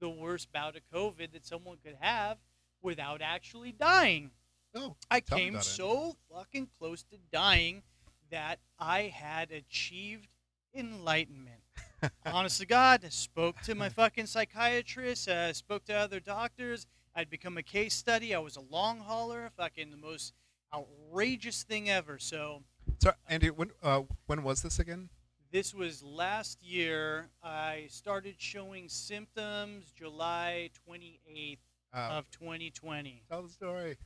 [0.00, 2.38] the worst bout of COVID that someone could have
[2.82, 4.30] without actually dying.
[4.78, 7.82] Oh, I came so fucking close to dying
[8.30, 10.28] that I had achieved
[10.74, 11.62] enlightenment.
[12.26, 16.86] Honest to God, I spoke to my fucking psychiatrist, uh, spoke to other doctors.
[17.14, 18.34] I'd become a case study.
[18.34, 20.32] I was a long hauler, fucking the most
[20.72, 22.18] outrageous thing ever.
[22.18, 22.62] So
[23.00, 25.08] so Andy, when uh, when was this again?
[25.50, 27.30] this was last year.
[27.42, 31.58] I started showing symptoms July 28th
[31.94, 33.22] Uh, of 2020.
[33.30, 33.96] tell the story.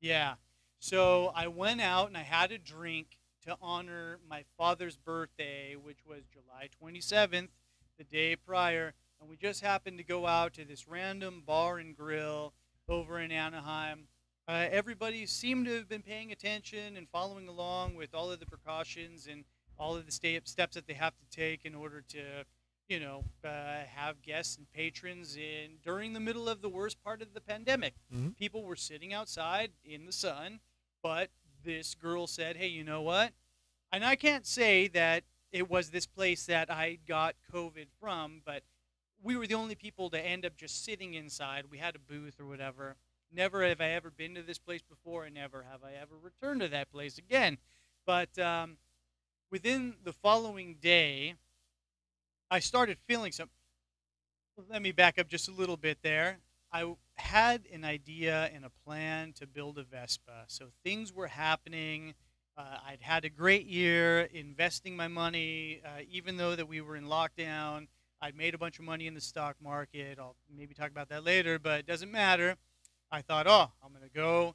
[0.00, 0.34] Yeah.
[0.78, 5.98] So I went out and I had a drink to honor my father's birthday, which
[6.06, 7.48] was July 27th,
[7.98, 8.94] the day prior.
[9.20, 12.54] And we just happened to go out to this random bar and grill
[12.88, 14.08] over in Anaheim.
[14.48, 18.46] Uh, everybody seemed to have been paying attention and following along with all of the
[18.46, 19.44] precautions and
[19.78, 22.20] all of the steps that they have to take in order to,
[22.90, 27.22] you know, uh, have guests and patrons in during the middle of the worst part
[27.22, 27.94] of the pandemic
[28.36, 30.58] people were sitting outside in the sun,
[31.02, 31.30] but
[31.64, 33.32] this girl said, "Hey, you know what?"
[33.92, 35.22] And I can't say that
[35.52, 38.62] it was this place that I got COVID from, but
[39.22, 41.66] we were the only people to end up just sitting inside.
[41.70, 42.96] We had a booth or whatever.
[43.32, 46.60] Never have I ever been to this place before, and never have I ever returned
[46.62, 47.58] to that place again.
[48.04, 48.78] But um,
[49.50, 51.34] within the following day,
[52.50, 53.48] I started feeling some.
[54.68, 56.38] Let me back up just a little bit there.
[56.72, 60.44] I had an idea and a plan to build a Vespa.
[60.48, 62.14] So things were happening.
[62.56, 66.96] Uh, I'd had a great year investing my money, uh, even though that we were
[66.96, 67.86] in lockdown.
[68.20, 70.18] I'd made a bunch of money in the stock market.
[70.18, 72.56] I'll maybe talk about that later, but it doesn't matter.
[73.10, 74.54] I thought, oh, I'm gonna go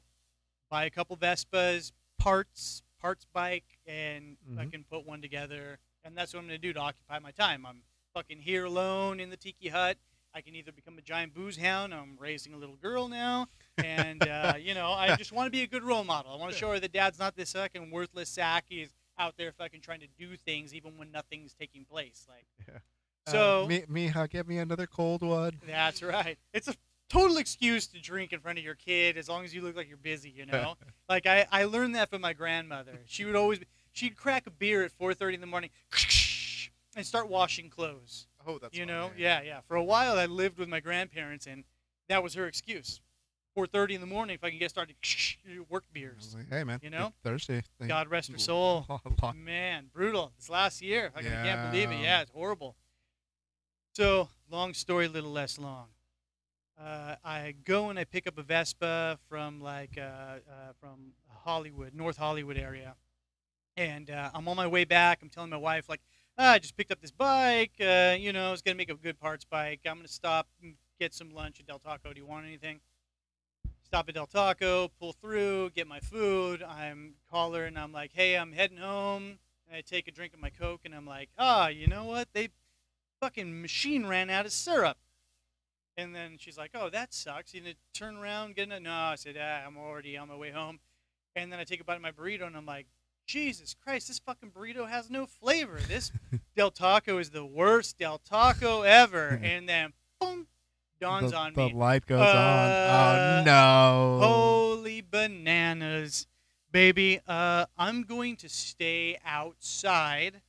[0.70, 4.70] buy a couple Vespas, parts, parts bike, and I Mhm.
[4.70, 5.78] can put one together.
[6.06, 7.66] And that's what I'm gonna do to occupy my time.
[7.66, 7.82] I'm
[8.14, 9.96] fucking here alone in the tiki hut.
[10.32, 11.92] I can either become a giant booze hound.
[11.94, 13.48] I'm raising a little girl now,
[13.82, 16.32] and uh, you know, I just want to be a good role model.
[16.32, 18.66] I want to show her that dad's not this fucking worthless sack.
[18.68, 22.26] He's out there fucking trying to do things even when nothing's taking place.
[22.28, 22.78] Like, Yeah.
[23.32, 25.58] so uh, Mi- Mija, get me another cold one.
[25.66, 26.38] that's right.
[26.52, 26.74] It's a
[27.08, 29.88] total excuse to drink in front of your kid as long as you look like
[29.88, 30.74] you're busy, you know?
[31.08, 32.98] like I, I learned that from my grandmother.
[33.06, 33.58] She would always
[33.96, 35.70] she'd crack a beer at 4:30 in the morning
[36.96, 38.26] and start washing clothes.
[38.46, 39.10] Oh, that's you fun, know?
[39.16, 39.60] Yeah, yeah.
[39.66, 41.64] For a while I lived with my grandparents and
[42.08, 43.00] that was her excuse.
[43.56, 44.96] 4:30 in the morning if I can get started
[45.70, 46.36] work beers.
[46.36, 47.12] like, hey man, You know?
[47.24, 47.62] Thursday.
[47.78, 48.86] Thank- God rest her soul.
[49.34, 50.32] Man, brutal.
[50.36, 51.94] This last year, I can't believe it.
[51.96, 52.02] Yeah.
[52.02, 52.76] Yeah, it's horrible.
[53.94, 55.86] So, long story, little less long.
[56.78, 60.40] Uh, I go and I pick up a Vespa from like uh, uh,
[60.78, 61.12] from
[61.44, 62.94] Hollywood, North Hollywood area,
[63.76, 65.20] and uh, I'm on my way back.
[65.22, 66.00] I'm telling my wife like,
[66.38, 67.72] ah, I just picked up this bike.
[67.80, 69.80] Uh, you know, it's gonna make a good parts bike.
[69.86, 72.12] I'm gonna stop and get some lunch at Del Taco.
[72.12, 72.80] Do you want anything?
[73.84, 76.62] Stop at Del Taco, pull through, get my food.
[76.62, 79.38] I'm call her and I'm like, hey, I'm heading home.
[79.72, 82.28] I take a drink of my Coke and I'm like, ah, you know what?
[82.32, 82.48] They
[83.20, 84.96] fucking machine ran out of syrup.
[85.96, 87.54] And then she's like, oh, that sucks.
[87.54, 88.82] You need to turn around, get it?
[88.82, 90.78] No, I said, ah, I'm already on my way home.
[91.34, 92.86] And then I take a bite of my burrito and I'm like,
[93.26, 95.78] Jesus Christ, this fucking burrito has no flavor.
[95.88, 96.12] This
[96.56, 99.28] Del Taco is the worst Del Taco ever.
[99.42, 100.46] and then, boom,
[101.00, 101.72] dawns the, on the me.
[101.74, 103.48] light goes Uh, on.
[103.48, 104.26] Oh no!
[104.26, 106.26] Holy bananas,
[106.70, 107.20] baby.
[107.26, 110.40] Uh, I'm going to stay outside.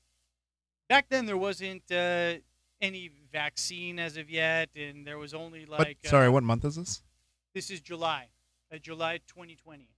[0.88, 2.36] Back then, there wasn't uh,
[2.80, 5.98] any vaccine as of yet, and there was only like.
[6.06, 7.02] uh, sorry, what month is this?
[7.56, 8.28] this is July,
[8.72, 9.90] uh, July 2020.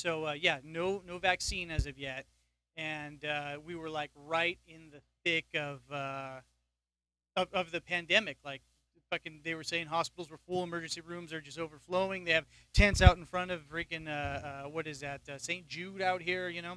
[0.00, 2.24] So uh, yeah, no no vaccine as of yet,
[2.74, 6.40] and uh, we were like right in the thick of uh,
[7.36, 8.38] of, of the pandemic.
[8.42, 8.62] Like
[9.10, 12.24] fucking, they were saying hospitals were full, emergency rooms are just overflowing.
[12.24, 15.68] They have tents out in front of freaking uh, uh, what is that uh, St.
[15.68, 16.76] Jude out here, you know.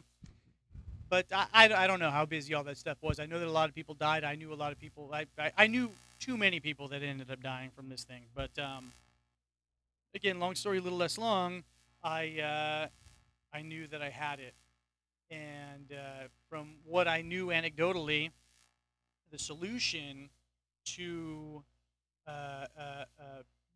[1.09, 3.21] But I, I, I don't know how busy all that stuff was.
[3.21, 4.25] I know that a lot of people died.
[4.25, 5.09] I knew a lot of people.
[5.13, 8.23] I, I, I knew too many people that ended up dying from this thing.
[8.35, 8.91] But um,
[10.13, 11.63] again, long story, a little less long.
[12.03, 12.89] I
[13.53, 14.55] I knew that I had it,
[15.29, 18.31] and uh, from what I knew anecdotally,
[19.31, 20.29] the solution
[20.85, 21.63] to
[22.27, 23.05] uh, uh, uh,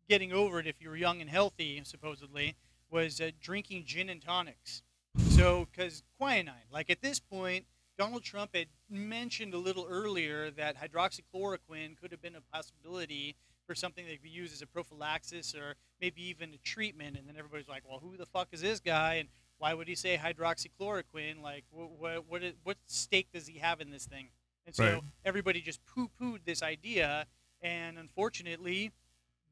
[0.08, 2.56] getting over it, if you were young and healthy, supposedly,
[2.90, 4.82] was uh, drinking gin and tonics.
[5.30, 7.64] So, because quinine, like at this point,
[7.98, 13.36] Donald Trump had mentioned a little earlier that hydroxychloroquine could have been a possibility
[13.66, 17.16] for something that could be used as a prophylaxis or maybe even a treatment.
[17.18, 19.14] And then everybody's like, well, who the fuck is this guy?
[19.14, 21.42] And why would he say hydroxychloroquine?
[21.42, 24.28] Like, what, what, what, is, what stake does he have in this thing?
[24.66, 25.02] And so Right.
[25.24, 27.26] everybody just poo pooed this idea.
[27.60, 28.92] And unfortunately,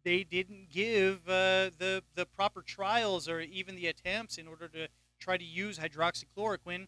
[0.05, 4.88] they didn't give uh, the, the proper trials or even the attempts in order to
[5.19, 6.87] try to use hydroxychloroquine.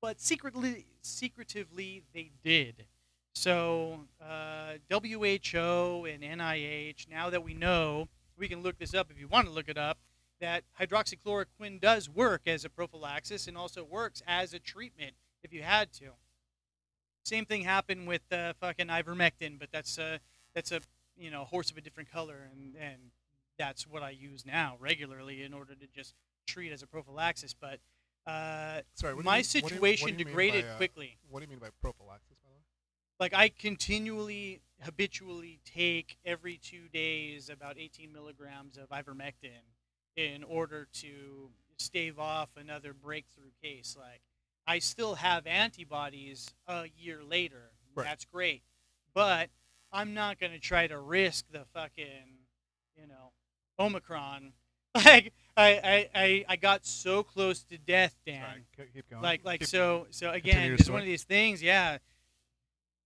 [0.00, 2.86] But secretly, secretively, they did.
[3.34, 9.18] So uh, WHO and NIH, now that we know, we can look this up if
[9.18, 9.98] you want to look it up,
[10.40, 15.62] that hydroxychloroquine does work as a prophylaxis and also works as a treatment if you
[15.62, 16.10] had to.
[17.24, 20.20] Same thing happened with uh, fucking ivermectin, but that's a
[20.54, 20.80] that's a
[21.16, 22.98] you know horse of a different color, and and
[23.58, 26.14] that's what I use now regularly in order to just
[26.46, 27.54] treat as a prophylaxis.
[27.54, 27.78] But
[28.26, 30.64] uh, Sorry, what do you my mean- what do you- what situation do you degraded
[30.64, 31.18] by, uh, quickly.
[31.30, 32.60] What do you mean by prophylaxis, by the way?
[33.20, 39.62] Like I continually, habitually take every two days about 18 milligrams of ivermectin
[40.16, 43.96] in order to stave off another breakthrough case.
[43.98, 44.20] Like
[44.66, 47.70] I still have antibodies a year later.
[47.94, 48.04] Right.
[48.04, 48.62] That's great,
[49.14, 49.50] but
[49.92, 52.38] I'm not gonna try to risk the fucking,
[52.96, 53.32] you know,
[53.78, 54.52] Omicron.
[55.04, 58.44] Like I, I, I, got so close to death, Dan
[58.94, 59.22] keep going.
[59.24, 61.98] like like Keep- so so again it's one of these things yeah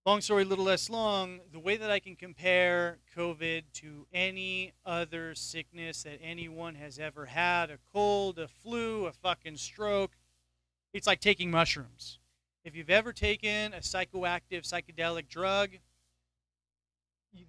[0.08, 1.40] long story, little less long.
[1.52, 7.26] The way that I can compare COVID to any other sickness that anyone has ever
[7.26, 10.12] had a cold, a flu, a fucking stroke
[10.92, 12.18] it's like taking mushrooms.
[12.64, 15.70] If you've ever taken a psychoactive psychedelic drug,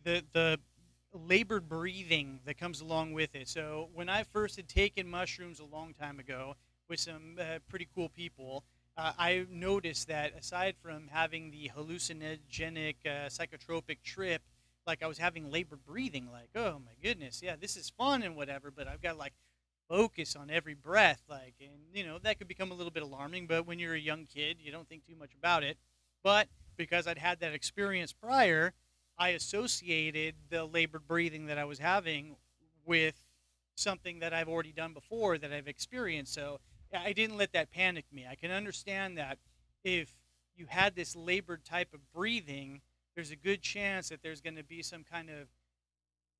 [0.03, 0.59] the the
[1.13, 3.47] labored breathing that comes along with it.
[3.47, 6.55] So when I first had taken mushrooms a long time ago
[6.87, 8.63] with some uh, pretty cool people,
[8.99, 14.41] uh, I noticed that aside from having the hallucinogenic uh, psychotropic trip,
[14.85, 16.29] like I was having labored breathing.
[16.29, 18.71] Like, oh my goodness, yeah, this is fun and whatever.
[18.71, 19.33] But I've got like
[19.87, 23.47] focus on every breath like and you know that could become a little bit alarming
[23.47, 25.77] but when you're a young kid you don't think too much about it
[26.23, 28.71] but because i'd had that experience prior
[29.17, 32.35] i associated the labored breathing that i was having
[32.85, 33.15] with
[33.73, 36.59] something that i've already done before that i've experienced so
[36.93, 38.25] i didn't let that panic me.
[38.29, 39.37] I can understand that
[39.83, 40.13] if
[40.55, 42.81] you had this labored type of breathing
[43.15, 45.47] there's a good chance that there's going to be some kind of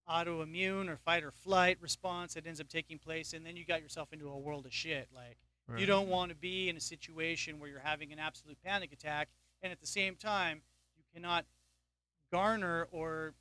[0.09, 3.81] autoimmune or fight or flight response that ends up taking place and then you got
[3.81, 5.07] yourself into a world of shit.
[5.13, 5.37] Like
[5.77, 9.29] you don't want to be in a situation where you're having an absolute panic attack
[9.61, 10.61] and at the same time
[10.97, 11.45] you cannot
[12.31, 13.33] garner or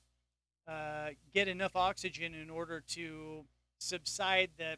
[0.66, 3.44] uh, get enough oxygen in order to
[3.78, 4.76] subside the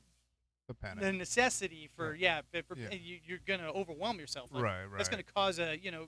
[0.70, 1.04] The panic.
[1.04, 2.92] the necessity for yeah, for, for- Yeah.
[2.92, 4.96] You, you're gonna overwhelm yourself like, right, right.
[4.96, 6.06] that's going to cause a you know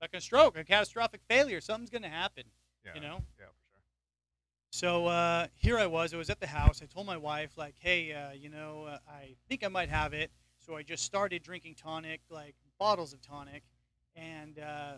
[0.00, 2.44] like a stroke a catastrophic failure something's going to happen
[2.84, 3.22] yeah, you know?
[3.38, 3.82] Yeah, for sure.
[4.70, 6.14] So uh, here I was.
[6.14, 6.80] I was at the house.
[6.82, 10.12] I told my wife, like, hey, uh, you know, uh, I think I might have
[10.12, 10.30] it.
[10.58, 13.62] So I just started drinking tonic, like bottles of tonic.
[14.14, 14.94] And uh,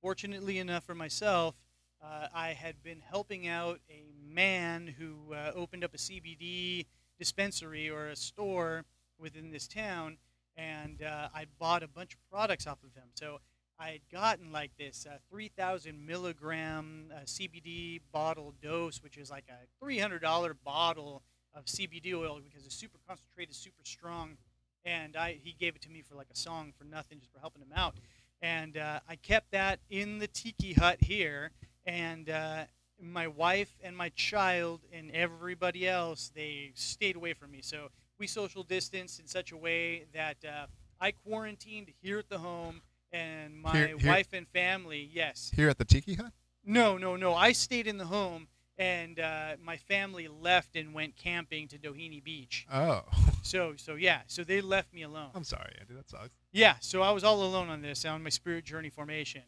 [0.00, 1.54] fortunately enough for myself,
[2.02, 6.86] uh, I had been helping out a man who uh, opened up a CBD
[7.22, 8.84] dispensary or a store
[9.16, 10.16] within this town.
[10.56, 13.10] And uh, I bought a bunch of products off of him.
[13.14, 13.38] So
[13.78, 19.44] I had gotten like this uh, 3,000 milligram uh, CBD bottle dose, which is like
[19.48, 21.22] a $300 bottle
[21.54, 24.36] of CBD oil because it's super concentrated, super strong.
[24.84, 27.38] And I, he gave it to me for like a song for nothing, just for
[27.38, 27.94] helping him out.
[28.42, 31.52] And uh, I kept that in the tiki hut here.
[31.86, 32.64] And uh,
[33.02, 37.60] my wife and my child and everybody else, they stayed away from me.
[37.62, 37.88] So
[38.18, 40.66] we social distanced in such a way that uh,
[41.00, 42.80] I quarantined here at the home
[43.12, 45.50] and my Here- here- wife and family, yes.
[45.54, 46.32] Here at the Tiki Hut?
[46.64, 47.34] No, no, no.
[47.34, 48.46] I stayed in the home,
[48.78, 52.66] and uh, my family left and went camping to Doheny Beach.
[52.72, 53.02] Oh.
[53.42, 55.30] So, so yeah, so they left me alone.
[55.34, 55.94] I'm sorry, Andy.
[55.94, 56.30] That sucks.
[56.52, 59.42] Yeah, so I was all alone on this, on my spirit journey formation,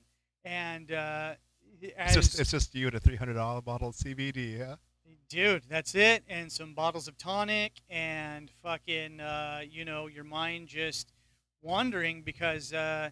[0.45, 1.35] and uh,
[1.97, 4.59] It's just it's just you and a three hundred dollar bottle of CBD.
[4.59, 4.77] Yeah.
[5.29, 10.69] dude, that's it, and some bottles of tonic, and fucking, uh, you know, your mind
[10.69, 11.13] just
[11.63, 13.11] wandering because, uh,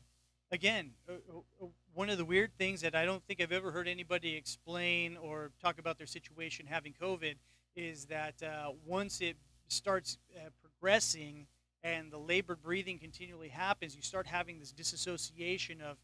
[0.50, 3.88] again, uh, uh, one of the weird things that I don't think I've ever heard
[3.88, 7.34] anybody explain or talk about their situation having COVID
[7.76, 9.36] is that uh, once it
[9.68, 11.46] starts uh, progressing
[11.82, 15.96] and the labored breathing continually happens, you start having this disassociation of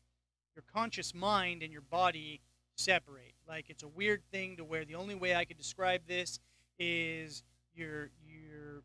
[0.54, 2.40] your conscious mind and your body
[2.78, 3.34] separate.
[3.46, 6.40] Like it's a weird thing to where the only way I could describe this
[6.78, 7.42] is
[7.74, 8.82] your your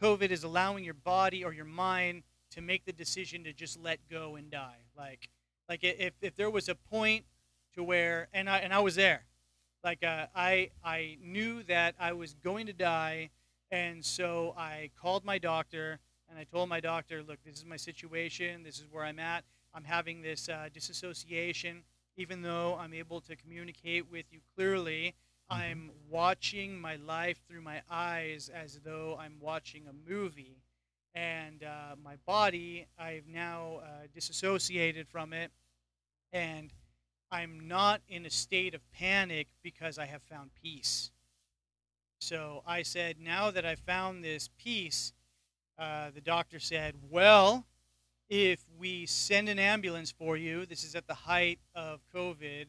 [0.00, 3.98] COVID is allowing your body or your mind to make the decision to just let
[4.10, 4.84] go and die.
[4.96, 5.28] Like
[5.68, 7.24] like if, if there was a point
[7.74, 9.24] to where and I and I was there.
[9.82, 13.30] Like uh, I I knew that I was going to die
[13.70, 17.76] and so I called my doctor and I told my doctor, look, this is my
[17.76, 18.62] situation.
[18.62, 19.44] This is where I'm at.
[19.74, 21.82] I'm having this uh, disassociation.
[22.20, 25.14] Even though I'm able to communicate with you clearly,
[25.48, 30.58] I'm watching my life through my eyes as though I'm watching a movie.
[31.14, 35.50] And uh, my body, I've now uh, disassociated from it.
[36.30, 36.74] And
[37.30, 41.12] I'm not in a state of panic because I have found peace.
[42.20, 45.14] So I said, now that I've found this peace,
[45.78, 47.64] uh, the doctor said, well,
[48.30, 52.66] if we send an ambulance for you, this is at the height of COVID,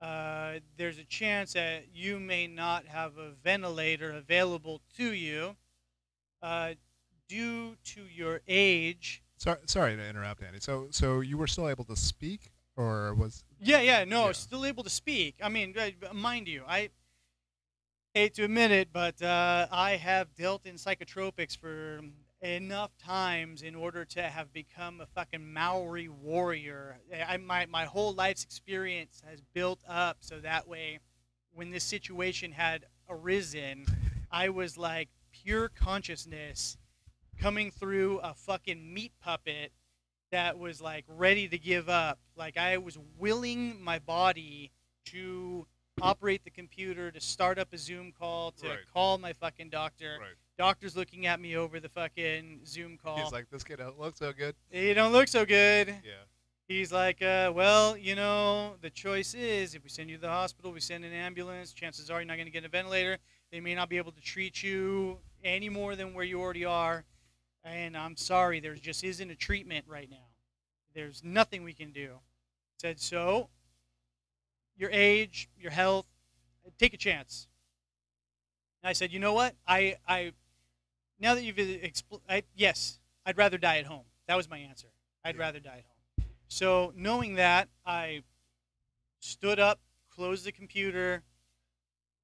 [0.00, 5.56] uh, there's a chance that you may not have a ventilator available to you
[6.42, 6.74] uh,
[7.28, 9.22] due to your age.
[9.36, 10.60] Sorry, sorry to interrupt, Andy.
[10.60, 14.32] So so you were still able to speak, or was Yeah, yeah, no, Yeah.
[14.32, 15.36] still able to speak.
[15.42, 16.90] I mean, uh, mind you, I
[18.14, 22.00] hate to admit it, but uh, I have dealt in psychotropics for
[22.42, 26.98] enough times in order to have become a fucking Maori warrior.
[27.26, 31.00] I, my, my whole life's experience has built up so that way
[31.52, 33.84] when this situation had arisen,
[34.30, 36.78] I was like pure consciousness
[37.38, 39.72] coming through a fucking meat puppet
[40.30, 42.18] that was like ready to give up.
[42.36, 44.70] Like I was willing my body
[45.06, 45.66] to
[46.02, 48.78] operate the computer, to start up a Zoom call, to Right.
[48.92, 50.18] call my fucking doctor.
[50.20, 50.34] Right.
[50.58, 53.16] Doctor's looking at me over the fucking Zoom call.
[53.22, 54.54] He's like, this kid don't look so good.
[54.70, 55.88] you don't look so good.
[55.88, 56.12] Yeah.
[56.68, 60.28] He's like, uh, well, you know, the choice is if we send you to the
[60.28, 61.72] hospital, we send an ambulance.
[61.72, 63.18] Chances are you're not going to get a ventilator.
[63.50, 67.04] They may not be able to treat you any more than where you already are.
[67.64, 70.28] And I'm sorry, there just isn't a treatment right now.
[70.94, 72.20] There's nothing we can do.
[72.78, 73.48] Said so.
[74.80, 76.06] Your age, your health,
[76.78, 77.46] take a chance.
[78.82, 79.54] And I said, you know what?
[79.68, 80.32] I, I,
[81.18, 84.04] now that you've expl- I, yes, I'd rather die at home.
[84.26, 84.86] That was my answer.
[85.22, 86.30] I'd rather die at home.
[86.48, 88.22] So knowing that, I
[89.18, 91.24] stood up, closed the computer,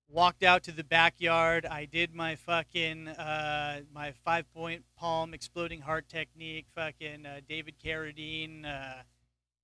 [0.09, 1.67] walked out to the backyard.
[1.67, 6.65] I did my fucking uh, my five point palm exploding heart technique.
[6.75, 8.65] Fucking uh, David Carradine.
[8.65, 9.03] Uh,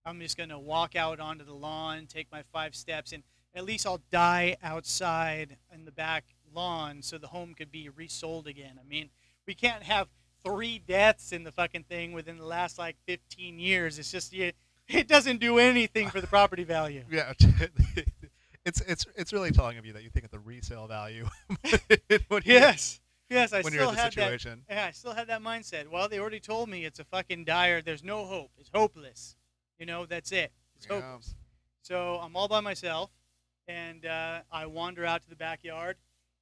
[0.05, 3.23] I'm just gonna walk out onto the lawn, take my five steps, and
[3.55, 6.25] at least I'll die outside in the back
[6.55, 8.79] lawn, so the home could be resold again.
[8.81, 9.11] I mean,
[9.47, 10.09] we can't have
[10.45, 13.99] three deaths in the fucking thing within the last like 15 years.
[13.99, 14.57] It's just it,
[14.89, 17.05] it doesn't do anything for the property value.
[17.11, 17.33] Yeah.
[18.65, 21.27] it's it's it's really telling of you that you think of the resale value.
[22.45, 24.59] Yes, yes, I when still you're in the had that.
[24.69, 25.89] Yeah, I still had that mindset.
[25.89, 27.83] Well, they already told me it's a fucking dire.
[27.83, 28.51] There's no hope.
[28.59, 29.37] It's hopeless.
[29.83, 30.53] You know, that's it.
[30.77, 31.01] It's Yeah.
[31.01, 31.35] hopeless.
[31.81, 33.11] So I'm all by myself,
[33.67, 35.97] and uh, I wander out to the backyard.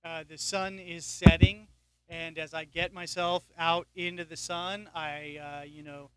[0.05, 1.67] Uh, the sun is setting,
[2.07, 6.11] and as I get myself out into the sun, I, uh, you know,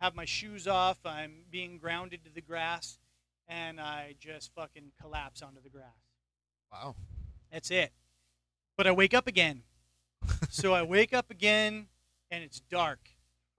[0.00, 0.98] have my shoes off.
[1.06, 2.98] I'm being grounded to the grass,
[3.46, 5.94] and I just fucking collapse onto the grass.
[6.72, 6.96] Wow.
[7.52, 7.92] That's it.
[8.76, 9.62] But I wake up again.
[10.50, 11.86] so I wake up again,
[12.32, 13.10] and it's dark.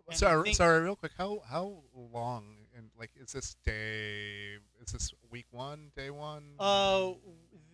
[0.09, 1.13] And Sorry, think- sorry, real quick.
[1.17, 4.57] How how long and like is this day?
[4.81, 6.43] Is this week one, day one?
[6.59, 7.11] Uh,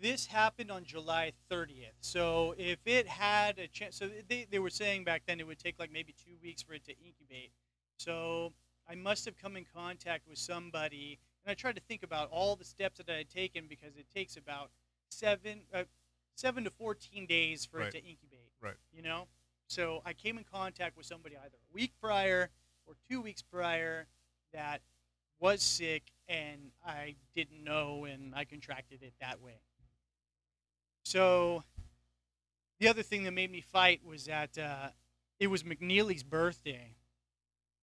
[0.02, 1.92] this happened on July 30th.
[2.00, 5.60] So if it had a chance, so they, they were saying back then it would
[5.60, 7.52] take like maybe two weeks for it to incubate.
[7.98, 8.54] So
[8.90, 12.56] I must have come in contact with somebody, and I tried to think about all
[12.56, 14.72] the steps that I had taken because it takes about
[15.10, 15.84] seven, uh,
[16.36, 17.88] seven to 14 days for Right.
[17.88, 18.52] it to incubate.
[18.60, 18.76] Right.
[18.92, 19.28] You know,
[19.68, 22.50] so I came in contact with somebody either a week prior
[22.86, 24.08] or two weeks prior
[24.54, 24.82] that
[25.40, 29.60] was sick and I didn't know and I contracted it that way.
[31.04, 31.64] So
[32.80, 34.90] the other thing that made me fight was that uh,
[35.40, 36.96] it was McNeely's birthday.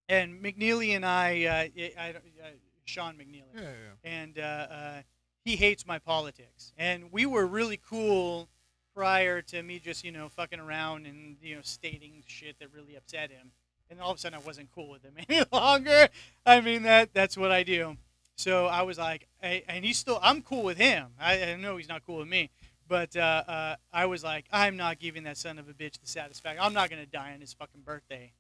[0.09, 2.51] And McNeely and I, uh, I, I uh,
[2.85, 4.11] Sean McNeely, yeah, yeah.
[4.11, 5.03] and uh, uh,
[5.45, 6.73] he hates my politics.
[6.79, 8.49] And we were really cool
[8.95, 12.97] prior to me just you know fucking around and you know stating shit that really
[12.97, 13.53] upset him.
[13.91, 16.09] And all of a sudden, I wasn't cool with him any longer.
[16.45, 17.97] I mean that that's what I do.
[18.37, 20.21] So I was like, I, and he's still.
[20.23, 21.09] I'm cool with him.
[21.21, 22.51] I, I know he's not cool with me.
[22.87, 26.07] But uh, uh, I was like, I'm not giving that son of a bitch the
[26.07, 26.63] satisfaction.
[26.63, 28.33] I'm not gonna die on his fucking birthday.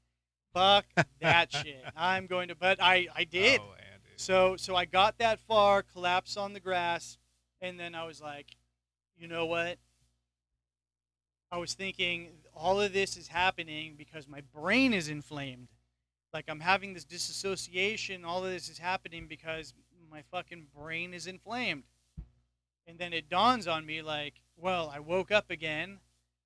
[0.55, 0.87] Fuck
[1.21, 1.85] that shit.
[1.97, 2.55] I'm going to.
[2.55, 3.61] But I I did.
[3.61, 3.75] Oh,
[4.17, 7.19] So so I got that far, collapsed on the grass,
[7.61, 8.47] and then I was like,
[9.19, 9.79] you know what?
[11.51, 12.29] I was thinking
[12.59, 15.69] all of this is happening because my brain is inflamed.
[16.35, 19.73] Like I'm having this disassociation, all of this is happening because
[20.11, 21.85] my fucking brain is inflamed.
[22.87, 25.99] And then it dawns on me like, well, I woke up again.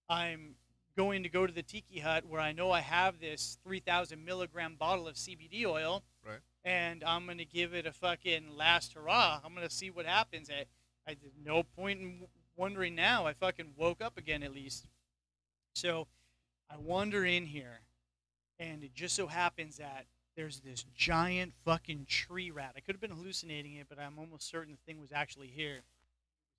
[0.09, 0.57] I'm
[0.97, 4.77] going to go to the tiki hut where I know I have this 3,000 milligram
[4.79, 6.41] bottle of CBD oil Right.
[6.65, 9.41] and I'm gonna give it a fucking last hurrah.
[9.45, 10.51] I'm gonna see what happens.
[10.51, 10.67] I,
[11.11, 13.27] I there's no point in wondering now.
[13.27, 14.87] I fucking woke up again at least.
[15.75, 16.07] So
[16.71, 17.81] I wander in here,
[18.59, 20.07] and it just so happens that
[20.37, 22.73] there's this giant fucking tree rat.
[22.77, 25.83] I could have been hallucinating it, but I'm almost certain the thing was actually here,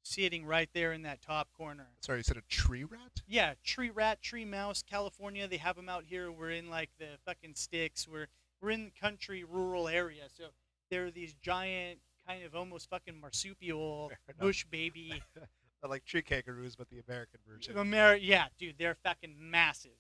[0.03, 1.87] sitting right there in that top corner.
[2.01, 3.21] Sorry, you said a tree rat?
[3.27, 5.47] Yeah, tree rat, tree mouse, California.
[5.47, 6.31] They have them out here.
[6.31, 8.07] We're in like the fucking sticks.
[8.07, 8.27] We're
[8.61, 10.23] we're in the country, rural area.
[10.37, 10.45] So
[10.89, 15.21] there are these giant, kind of almost fucking marsupial bush baby.
[15.87, 17.75] Like tree kangaroos, but the American version.
[17.75, 19.91] Ameri- yeah, dude, they're fucking massive.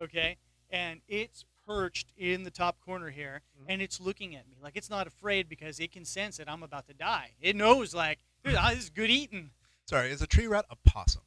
[0.00, 0.36] Okay,
[0.70, 3.66] and it's perched in the top corner here, Mhm.
[3.68, 6.62] and it's looking at me like it's not afraid because it can sense that I'm
[6.62, 7.32] about to die.
[7.40, 9.50] It knows like, dude, this is good eating.
[9.84, 11.22] Sorry, is a tree rat a possum?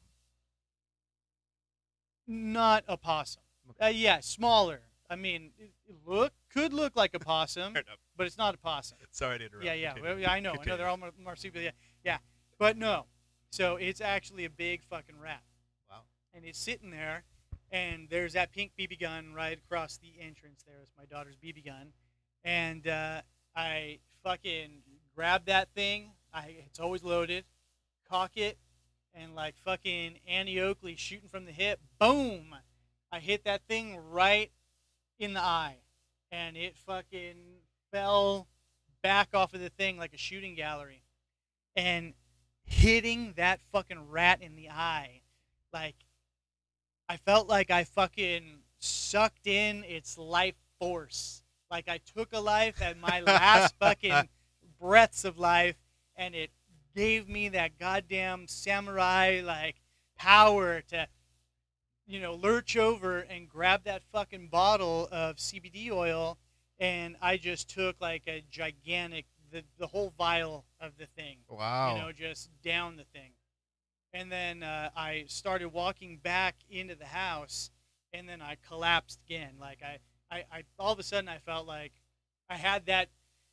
[2.26, 3.42] Not a possum.
[3.80, 4.82] Uh, yeah, smaller.
[5.08, 7.74] I mean, it, it look could look like a possum,
[8.16, 8.98] but it's not a possum.
[9.10, 9.64] Sorry to interrupt.
[9.64, 9.88] Yeah, yeah.
[9.92, 10.10] Continue.
[10.10, 10.52] Well, yeah, I know.
[10.58, 11.62] I know they're all marsupial.
[11.64, 11.70] Yeah,
[12.04, 12.18] yeah.
[12.58, 13.06] But no.
[13.50, 15.42] So it's actually a big fucking rat.
[15.90, 16.02] Wow.
[16.34, 17.24] And it's sitting there,
[17.70, 20.62] and there's that pink BB gun right across the entrance.
[20.66, 21.92] There is my daughter's BB gun,
[22.44, 23.22] and uh,
[23.54, 24.82] I fucking
[25.14, 26.10] grab that thing.
[26.32, 27.44] I it's always loaded,
[28.08, 28.58] cock it,
[29.14, 32.54] and like fucking Annie Oakley shooting from the hip, boom!
[33.10, 34.50] I hit that thing right
[35.18, 35.78] in the eye,
[36.30, 37.36] and it fucking
[37.90, 38.48] fell
[39.02, 41.02] back off of the thing like a shooting gallery,
[41.74, 42.12] and
[42.66, 45.22] hitting that fucking rat in the eye,
[45.72, 45.94] like
[47.08, 51.42] I felt like I fucking sucked in its life force.
[51.70, 54.28] Like I took a life at my last fucking
[54.80, 55.76] breaths of life,
[56.16, 56.50] and it
[56.94, 59.76] gave me that goddamn samurai like
[60.18, 61.06] power to,
[62.06, 66.38] you know, lurch over and grab that fucking bottle of CBD oil,
[66.78, 71.94] and I just took like a gigantic the the whole vial of the thing Wow.
[71.94, 73.32] you know, just down the thing.
[74.12, 77.70] And then uh, I started walking back into the house,
[78.12, 79.54] and then I collapsed again.
[79.60, 79.98] Like I,
[80.34, 81.92] I, I, all of a sudden I felt like
[82.48, 83.08] I had that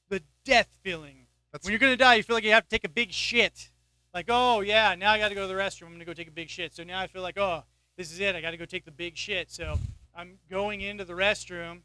[0.09, 1.27] the death feeling.
[1.51, 3.71] That's when you're gonna die, you feel like you have to take a big shit.
[4.13, 5.87] Like, oh yeah, now I got to go to the restroom.
[5.87, 6.73] I'm gonna go take a big shit.
[6.73, 7.63] So now I feel like, oh,
[7.97, 8.35] this is it.
[8.35, 9.51] I got to go take the big shit.
[9.51, 9.79] So
[10.15, 11.81] I'm going into the restroom,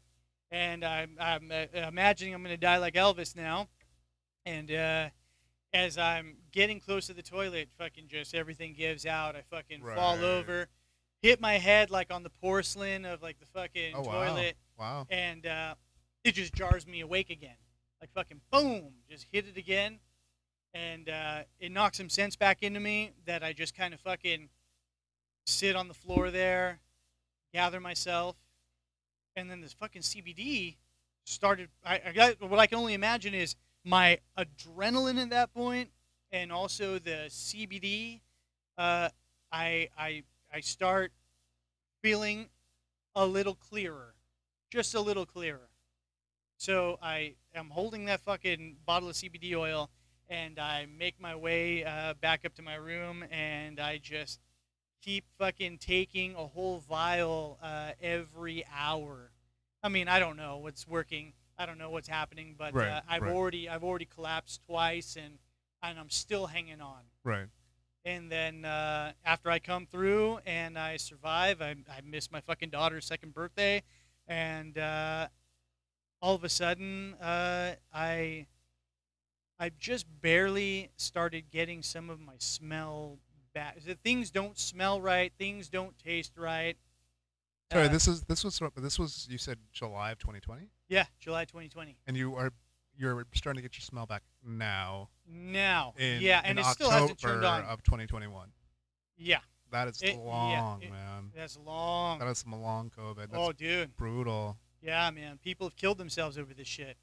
[0.51, 3.67] and I'm, I'm uh, imagining I'm gonna die like Elvis now.
[4.45, 5.09] And uh,
[5.73, 9.35] as I'm getting close to the toilet, fucking just everything gives out.
[9.35, 10.67] I fucking fall over,
[11.21, 14.25] hit my head like on the porcelain of like the fucking oh wow.
[14.27, 15.07] toilet, Wow.
[15.09, 15.75] and uh,
[16.23, 17.57] it just jars me awake again.
[18.01, 19.99] Like fucking boom, just hit it again,
[20.73, 24.49] and uh, it knocks some sense back into me that I just kind of fucking
[25.45, 26.79] sit on the floor there,
[27.53, 28.37] gather myself,
[29.35, 30.77] and then this fucking CBD
[31.25, 31.67] started.
[31.85, 33.55] I, I got what I can only imagine is
[33.89, 35.89] my adrenaline at that point,
[36.31, 38.21] and also the CBD.
[38.77, 39.09] Uh,
[39.51, 40.23] I I
[40.53, 41.11] I start
[42.03, 42.49] feeling
[43.15, 44.13] a little clearer,
[44.69, 45.69] just a little clearer.
[46.57, 49.89] So I am holding that fucking bottle of CBD oil,
[50.29, 54.39] and I make my way uh, back up to my room, and I just
[55.01, 59.31] keep fucking taking a whole vial uh, every hour.
[59.81, 61.33] I mean, I don't know what's working.
[61.59, 63.31] I don't know what's happening, but Right, uh, I've right.
[63.35, 65.37] already I've already collapsed twice, and
[65.83, 67.01] and I'm still hanging on.
[67.23, 67.47] Right.
[68.05, 72.69] And then uh, after I come through and I survive, I, I miss my fucking
[72.69, 73.83] daughter's second birthday,
[74.25, 75.27] and uh,
[76.21, 78.47] all of a sudden, uh, I
[79.59, 83.19] I just barely started getting some of my smell
[83.53, 83.83] back.
[83.83, 85.33] The Things don't smell right.
[85.37, 86.77] Things don't taste right.
[87.71, 91.45] Sorry, Uh, this is this was this was you said July of 2020, yeah, July
[91.45, 91.95] 2020.
[92.07, 92.51] and you are
[92.97, 95.07] you're starting to get your smell back now.
[95.25, 97.63] Now, In, yeah, and it still hasn't October turned on.
[97.63, 98.51] of 2021.
[99.15, 99.39] Yeah,
[99.71, 101.31] That is It- yeah, long, it- man.
[101.33, 102.19] that's long.
[102.19, 103.15] That is some long COVID.
[103.17, 103.95] That's oh, dude.
[103.95, 104.57] brutal.
[104.81, 105.37] Yeah, man.
[105.37, 106.97] People have killed themselves over this shit.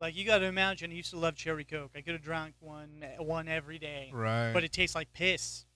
[0.00, 1.92] Like you got to imagine, I used to love cherry coke.
[1.94, 4.52] I could have drank one one every day, Right.
[4.52, 5.66] but it tastes like piss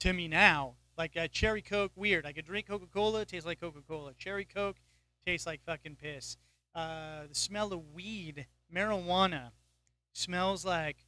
[0.00, 0.74] to me now.
[0.96, 2.24] Like uh, cherry coke, weird.
[2.26, 4.14] I could drink Coca Cola, tastes like Coca Cola.
[4.14, 4.78] Cherry coke
[5.26, 6.36] tastes like fucking piss.
[6.74, 9.50] Uh, the smell of weed, marijuana,
[10.12, 11.06] smells like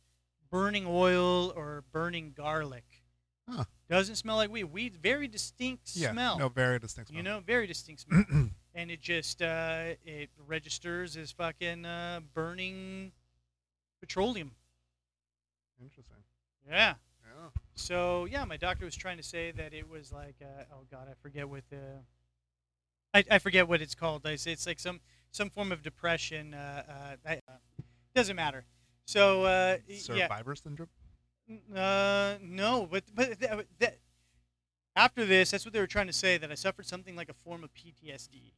[0.51, 3.03] burning oil or burning garlic.
[3.49, 3.65] Huh.
[3.89, 4.65] Doesn't smell like weed.
[4.65, 6.13] Weed, very distinct yeah.
[6.13, 6.39] smell.
[6.39, 7.17] No, very distinct smell.
[7.17, 8.25] You know, very distinct smell.
[8.75, 13.13] and it just uh, it registers as fucking uh, burning
[14.01, 14.53] petroleum.
[15.83, 16.17] Interesting.
[16.69, 16.95] Yeah.
[17.25, 17.49] Yeah.
[17.75, 21.09] So yeah, my doctor was trying to say that it was like uh, oh god,
[21.11, 22.05] I forget what the
[23.13, 24.25] I, I forget what it's called.
[24.25, 25.01] It's, it's like some
[25.33, 26.55] some form of depression.
[26.55, 27.83] Uh, uh, I, uh,
[28.15, 28.65] doesn't matter.
[29.07, 30.89] So uh, yeah, Survivor syndrome.
[31.75, 33.99] uh, no, but but th- that,
[34.97, 37.35] after this, that's what they were trying to say that I suffered something like a
[37.45, 38.53] form of PTSD.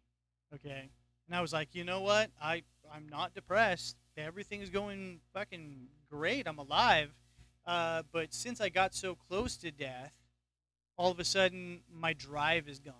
[0.54, 0.90] Okay,
[1.26, 2.30] and I was like, you know what?
[2.40, 2.62] I
[2.92, 3.96] I'm not depressed.
[4.16, 6.46] Everything is going fucking great.
[6.46, 7.10] I'm alive.
[7.66, 10.12] Uh, but since I got so close to death,
[10.96, 12.94] all of a sudden my drive is gone.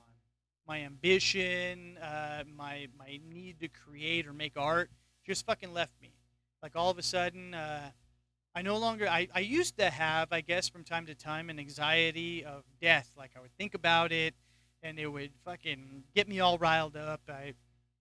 [0.67, 4.91] My ambition, uh, my my need to create or make art,
[5.27, 6.13] just fucking left me.
[6.63, 7.55] Like all of a sudden.
[7.55, 7.91] Uh,
[8.55, 9.09] I no longer.
[9.09, 13.11] I, I used to have, I guess, from time to time, an anxiety of death.
[13.17, 14.35] Like I would think about it,
[14.83, 17.23] and it would fucking get me all riled up.
[17.29, 17.55] I,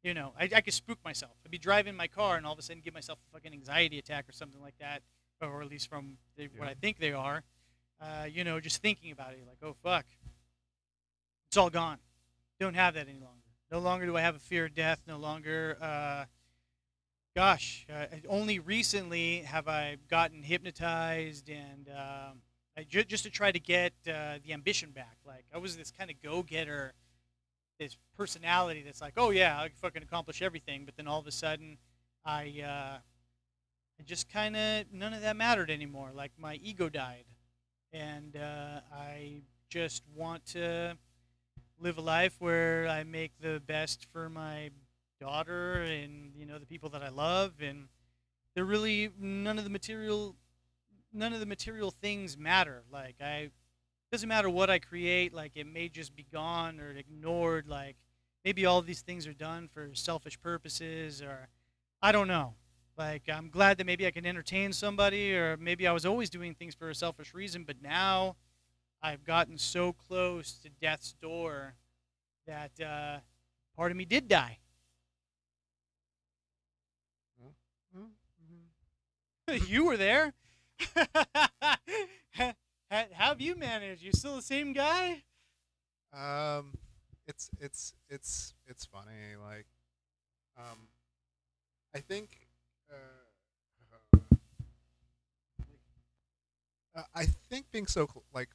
[0.03, 1.31] you know, I, I could spook myself.
[1.45, 3.97] I'd be driving my car, and all of a sudden give myself a fucking anxiety
[3.97, 5.03] attack or something like that,
[5.41, 7.43] or at least from the, what I think they are.
[8.01, 10.05] Uh, you know, just thinking about it, like, oh fuck,
[11.49, 11.99] it's all gone.
[12.61, 13.41] Don't have that any longer.
[13.71, 15.01] No longer do I have a fear of death.
[15.07, 15.79] No longer.
[15.81, 16.25] Uh,
[17.35, 22.41] gosh, uh, only recently have I gotten hypnotized and um,
[22.77, 25.17] I ju- just to try to get uh, the ambition back.
[25.25, 26.93] Like I was this kind of go-getter,
[27.79, 30.85] this personality that's like, oh yeah, I can fucking accomplish everything.
[30.85, 31.79] But then all of a sudden,
[32.23, 32.97] I uh,
[33.99, 36.11] I just kind of none of that mattered anymore.
[36.13, 37.25] Like my ego died,
[37.91, 40.95] and uh, I just want to
[41.81, 44.69] live a life where I make the best for my
[45.19, 47.87] daughter and you know the people that I love, and
[48.55, 50.35] there really none of the material
[51.13, 52.83] none of the material things matter.
[52.91, 53.49] Like I
[54.11, 57.67] doesn't matter what I create, like it may just be gone or ignored.
[57.67, 57.95] Like
[58.45, 61.47] maybe all these things are done for selfish purposes, or
[62.01, 62.53] I don't know.
[62.97, 66.53] Like I'm glad that maybe I can entertain somebody, or maybe I was always doing
[66.53, 68.35] things for a selfish reason, but now
[69.03, 71.75] I've gotten so close to death's door
[72.45, 73.19] that uh,
[73.75, 74.59] part of me did die.
[79.67, 80.33] you were there.
[82.33, 82.53] How
[83.17, 84.01] have you managed?
[84.03, 85.23] You still the same guy?
[86.13, 86.73] Um,
[87.27, 89.35] it's it's it's it's funny.
[89.41, 89.65] Like,
[90.57, 90.87] um,
[91.95, 92.29] I think.
[92.89, 94.17] Uh,
[96.95, 98.49] uh, I think being so like.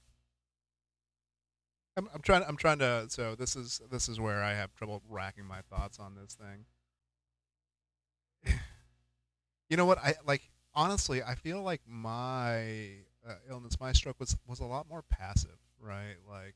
[1.96, 2.42] I'm, I'm trying.
[2.46, 3.06] I'm trying to.
[3.08, 6.66] So this is this is where I have trouble racking my thoughts on this thing.
[9.70, 9.98] you know what?
[9.98, 11.22] I like honestly.
[11.22, 12.88] I feel like my
[13.26, 16.16] uh, illness, my stroke was was a lot more passive, right?
[16.28, 16.54] Like,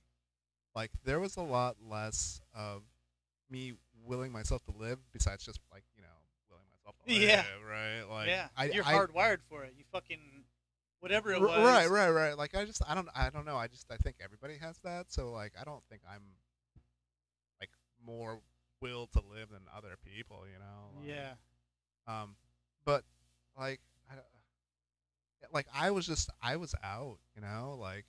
[0.74, 2.82] like there was a lot less of
[3.50, 3.72] me
[4.04, 6.08] willing myself to live, besides just like you know
[6.50, 7.44] willing myself to live, Yeah.
[7.66, 8.02] right?
[8.10, 9.72] Like, yeah, I, you're I, hardwired for it.
[9.78, 10.39] You fucking
[11.00, 11.58] whatever it was.
[11.58, 12.36] Right, right, right.
[12.38, 13.56] Like I just I don't I don't know.
[13.56, 15.12] I just I think everybody has that.
[15.12, 16.22] So like I don't think I'm
[17.60, 17.70] like
[18.04, 18.40] more
[18.80, 21.00] will to live than other people, you know.
[21.00, 21.32] Like, Yeah.
[22.22, 22.36] Um
[22.84, 23.04] but
[23.58, 23.80] like
[24.10, 24.24] I don't-
[25.52, 28.06] like I was just I was out, you know, like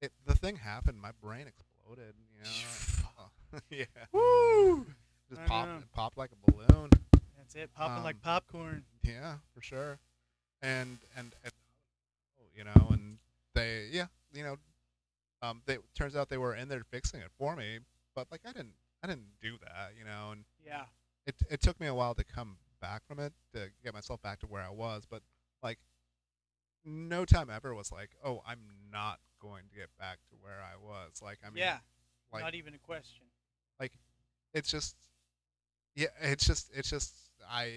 [0.00, 3.60] it the thing happened, my brain exploded, you know.
[3.70, 3.84] yeah.
[4.12, 4.86] Woo!
[5.28, 6.90] Just popped it popped like a balloon.
[7.36, 7.70] That's it.
[7.74, 8.84] Popping Um, like popcorn.
[9.02, 9.98] Yeah, for sure.
[10.62, 11.52] And and, and
[12.60, 13.16] you know, and
[13.54, 14.56] they yeah, you know,
[15.40, 17.78] um, they turns out they were in there fixing it for me,
[18.14, 20.84] but like I didn't I didn't do that, you know, and Yeah.
[21.26, 24.40] it it took me a while to come back from it to get myself back
[24.40, 25.22] to where I was, but
[25.62, 25.78] like
[26.84, 28.60] no time ever was like, oh, I'm
[28.92, 31.20] not going to get back to where I was.
[31.22, 31.78] Like I mean, yeah.
[32.32, 33.24] like Not even a question.
[33.78, 33.92] Like,
[34.52, 34.96] it's just
[35.96, 37.14] yeah it's just it's just
[37.50, 37.72] i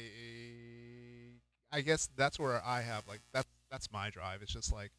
[1.72, 4.92] i guess that's where i have like that's that's my drive it's just like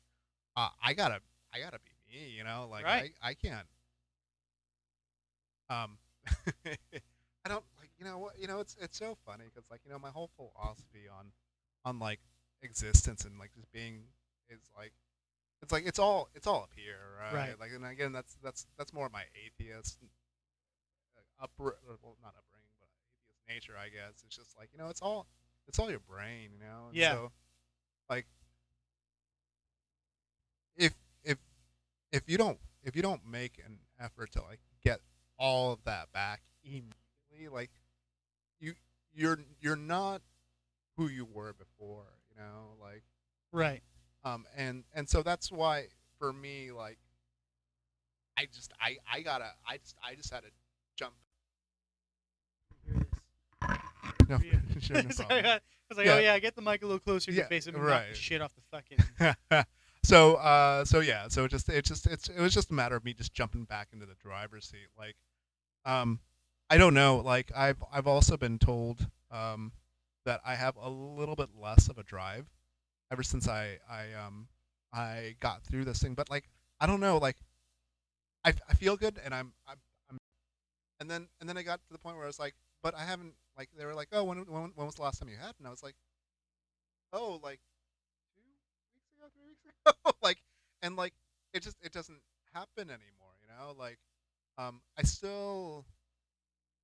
[0.56, 1.20] uh, i gotta
[1.54, 3.12] i gotta be me you know like Right.
[3.22, 3.66] i i can't
[5.70, 5.96] um
[6.66, 9.92] i don't like you know what you know it's it's so funny because like you
[9.92, 11.26] know my whole philosophy on
[11.84, 12.18] on like
[12.62, 14.02] existence and like just being
[14.50, 14.92] is like
[15.62, 17.60] it's like it's all it's all up here right, Right.
[17.60, 19.98] like and again that's that's that's more my atheist
[21.16, 22.88] uh, upbr- uh, well not upbringing but
[23.48, 25.26] atheist nature i guess it's just like you know it's all
[25.68, 27.12] it's all your brain you know and Yeah.
[27.12, 27.32] so
[28.10, 28.26] like
[30.76, 30.94] if
[31.24, 31.38] if
[32.12, 35.00] if you don't if you don't make an effort to like get
[35.38, 37.70] all of that back immediately like
[38.60, 38.74] you
[39.14, 40.20] you're you're not
[40.96, 43.02] who you were before you know like
[43.52, 43.82] Right.
[44.24, 45.86] um and and so that's why
[46.18, 46.98] for me like
[48.36, 50.50] i just i i gotta i just i just had to
[50.96, 51.14] jump
[54.28, 54.38] no,
[54.80, 55.44] sure, no Sorry.
[55.44, 56.14] I was like, Yeah.
[56.14, 58.16] oh yeah, get the mic a little closer to your Yeah, face and right.
[58.16, 58.98] shit off the fucking.
[60.04, 62.96] so uh so yeah so it just it just it's it was just a matter
[62.96, 65.16] of me just jumping back into the driver's seat like
[65.86, 66.20] um
[66.70, 69.72] i don't know like i've i've also been told um
[70.26, 72.46] that i have a little bit less of a drive
[73.12, 74.48] ever since i i um
[74.92, 76.50] i got through this thing but like
[76.80, 77.36] i don't know like
[78.44, 79.78] i, I feel good and I'm, I'm
[80.10, 80.18] i'm
[81.00, 83.04] and then and then i got to the point where i was like but i
[83.04, 85.54] haven't like they were like oh when when, when was the last time you had?
[85.58, 85.96] And i was like
[87.12, 87.60] oh like
[88.36, 88.42] two
[88.94, 89.73] weeks ago, three weeks ago,
[90.22, 90.38] like,
[90.82, 91.12] and like,
[91.52, 92.20] it just it doesn't
[92.52, 93.74] happen anymore, you know.
[93.78, 93.98] Like,
[94.58, 95.84] um, I still,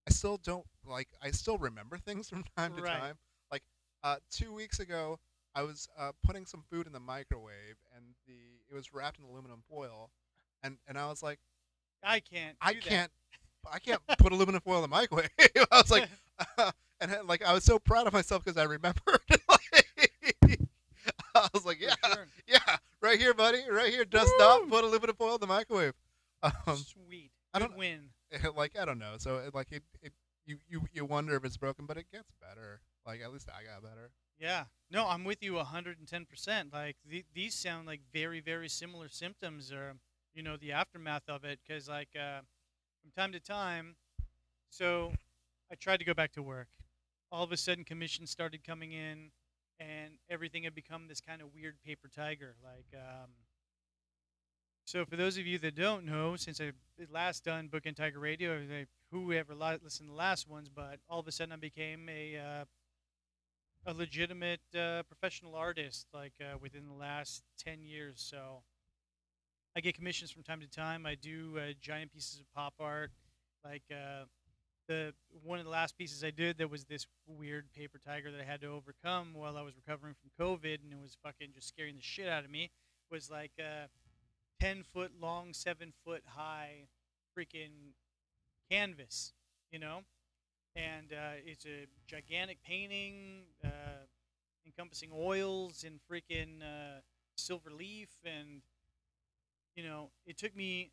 [0.08, 3.00] I still don't like, I still remember things from time to Right.
[3.00, 3.18] time.
[3.50, 3.62] Like,
[4.02, 5.18] uh, two weeks ago,
[5.54, 8.34] I was uh, putting some food in the microwave, and the
[8.70, 10.10] it was wrapped in aluminum foil,
[10.62, 11.40] and and I was like,
[12.02, 12.56] I can't.
[12.60, 13.10] I can't,
[13.70, 15.28] I can't put aluminum foil in the microwave.
[15.38, 16.08] I was like,
[17.00, 19.20] and uh, like I was so proud of myself because I remembered.
[19.48, 20.60] like,
[21.34, 22.26] I was like, yeah, sure.
[22.46, 24.04] yeah, right here, buddy, right here.
[24.04, 24.68] Dust up, Woo!
[24.98, 25.94] put of oil in the microwave.
[26.42, 27.30] Um, Sweet.
[27.52, 28.08] I don't- win.
[28.56, 29.16] like I don't know.
[29.18, 30.12] So it, like it, it,
[30.46, 32.80] you, you, you wonder if it's broken, but it gets better.
[33.04, 34.10] Like at least I got better.
[34.38, 34.64] Yeah.
[34.90, 36.72] No, I'm with you 110%.
[36.72, 39.96] Like the, these sound like very very similar symptoms or
[40.32, 42.40] you know the aftermath of it cuz like uh,
[43.02, 43.96] from time to time
[44.70, 45.12] so
[45.70, 46.68] I tried to go back to work
[47.32, 49.30] all of a sudden commissions started coming in,
[49.80, 52.54] and everything had become this kind of weird paper tiger.
[52.62, 53.30] Like, um,
[54.84, 56.72] so for those of you that don't know, since I
[57.10, 58.60] last done Book and Tiger Radio,
[59.10, 62.36] whoever li- listened to the last ones, but all of a sudden I became a
[62.36, 62.64] uh,
[63.86, 68.20] a legitimate uh, professional artist, like uh, within the last ten years.
[68.20, 68.62] So
[69.76, 71.06] I get commissions from time to time.
[71.06, 73.12] I do uh, giant pieces of pop art,
[73.64, 74.24] like uh,
[74.90, 75.14] the
[75.44, 76.58] one of the last pieces I did.
[76.58, 80.14] that was this weird paper tiger that I had to overcome while I was recovering
[80.14, 82.70] from COVID, and it was fucking just scaring the shit out of me.
[83.08, 83.88] Was like a
[84.60, 86.88] ten foot long, seven foot high,
[87.38, 87.94] freaking
[88.68, 89.32] canvas,
[89.70, 90.00] you know,
[90.74, 94.06] and uh, it's a gigantic painting uh,
[94.66, 97.00] encompassing oils and freaking uh,
[97.36, 98.62] silver leaf and
[99.76, 100.90] you know, it took me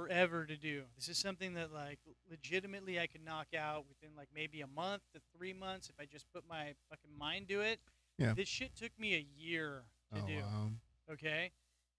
[0.00, 0.82] forever to do.
[0.96, 1.98] This is something that like
[2.30, 6.06] legitimately I could knock out within like maybe a month to three months if I
[6.06, 7.80] just put my fucking mind to it.
[8.18, 8.34] Yeah.
[8.34, 9.82] This shit took me a year
[10.14, 10.36] to oh, do.
[10.36, 10.68] wow.
[11.12, 11.50] Okay.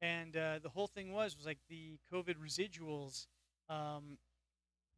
[0.02, 3.28] And uh, the whole thing was was like the COVID residuals.
[3.70, 4.18] Um,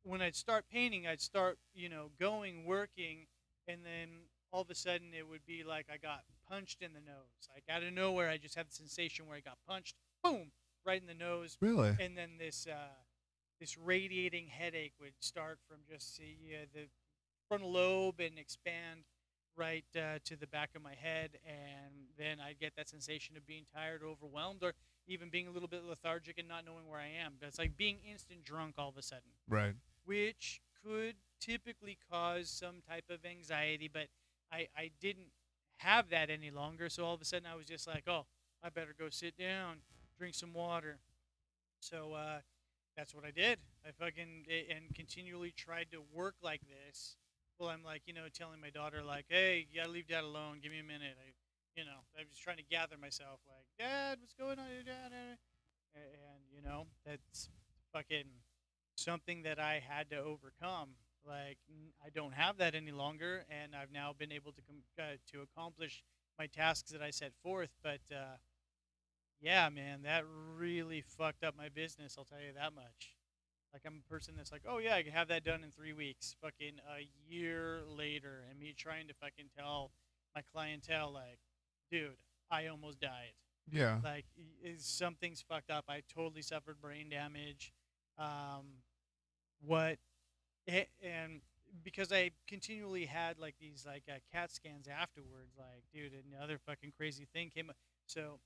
[0.04, 3.28] when I'd start painting, I'd start you know going working,
[3.68, 4.10] and then
[4.52, 7.50] all of a sudden it would be like I got punched in the nose.
[7.54, 9.96] Like out of nowhere, I just had the sensation where I got punched.
[10.24, 10.52] Boom!
[10.86, 11.96] Right in the nose Really?
[12.00, 12.76] and then this uh,
[13.60, 16.88] this radiating headache would start from just the uh, the
[17.48, 19.02] frontal lobe and expand
[19.56, 23.46] right uh, to the back of my head, and then I'd get that sensation of
[23.46, 24.74] being tired, overwhelmed, or
[25.08, 27.34] even being a little bit lethargic and not knowing where I am.
[27.40, 29.76] But it's like being instant drunk all of a sudden, Right.
[30.06, 34.08] which could typically cause some type of anxiety, but
[34.52, 35.28] I, I didn't
[35.78, 36.90] have that any longer.
[36.90, 38.26] So all of a sudden I was just like, oh,
[38.64, 39.78] I better go sit down,
[40.18, 41.00] drink some water.
[41.80, 42.40] So uh,
[42.96, 43.60] that's what I did.
[43.86, 47.18] I fucking and continually tried to work like this.
[47.60, 50.60] Well, I'm like, you know, telling my daughter like, hey, you gotta leave dad alone.
[50.62, 51.16] Give me a minute.
[51.20, 51.32] I,
[51.76, 53.40] you know, I'm just trying to gather myself.
[53.48, 55.12] Like, dad, what's going on, dad?
[55.12, 55.38] And,
[55.96, 57.50] and you know, that's
[57.94, 58.26] fucking
[58.96, 60.90] something that I had to overcome.
[61.26, 61.58] Like,
[62.06, 65.42] I don't have that any longer, and I've now been able to com- uh, to
[65.42, 66.04] accomplish
[66.38, 67.70] my tasks that I set forth.
[67.82, 68.38] But uh,
[69.44, 70.24] yeah, man, that
[70.58, 72.16] really fucked up my business.
[72.18, 73.16] I'll tell you that much.
[73.74, 75.94] Like, I'm a person that's like, oh yeah, I can have that done in three
[75.94, 76.36] weeks.
[76.42, 79.92] Fucking a year later, and me trying to fucking tell
[80.36, 81.40] my clientele, like,
[81.92, 82.16] dude,
[82.52, 83.34] I almost died
[83.72, 84.00] Yeah.
[84.04, 84.26] like
[84.78, 87.72] something's fucked up i totally suffered brain damage
[88.20, 88.66] um
[89.66, 89.98] what
[90.68, 91.42] and
[91.84, 96.92] because i continually had like these like uh, cat scans afterwards like dude another fucking
[96.98, 97.76] crazy thing came up
[98.06, 98.40] so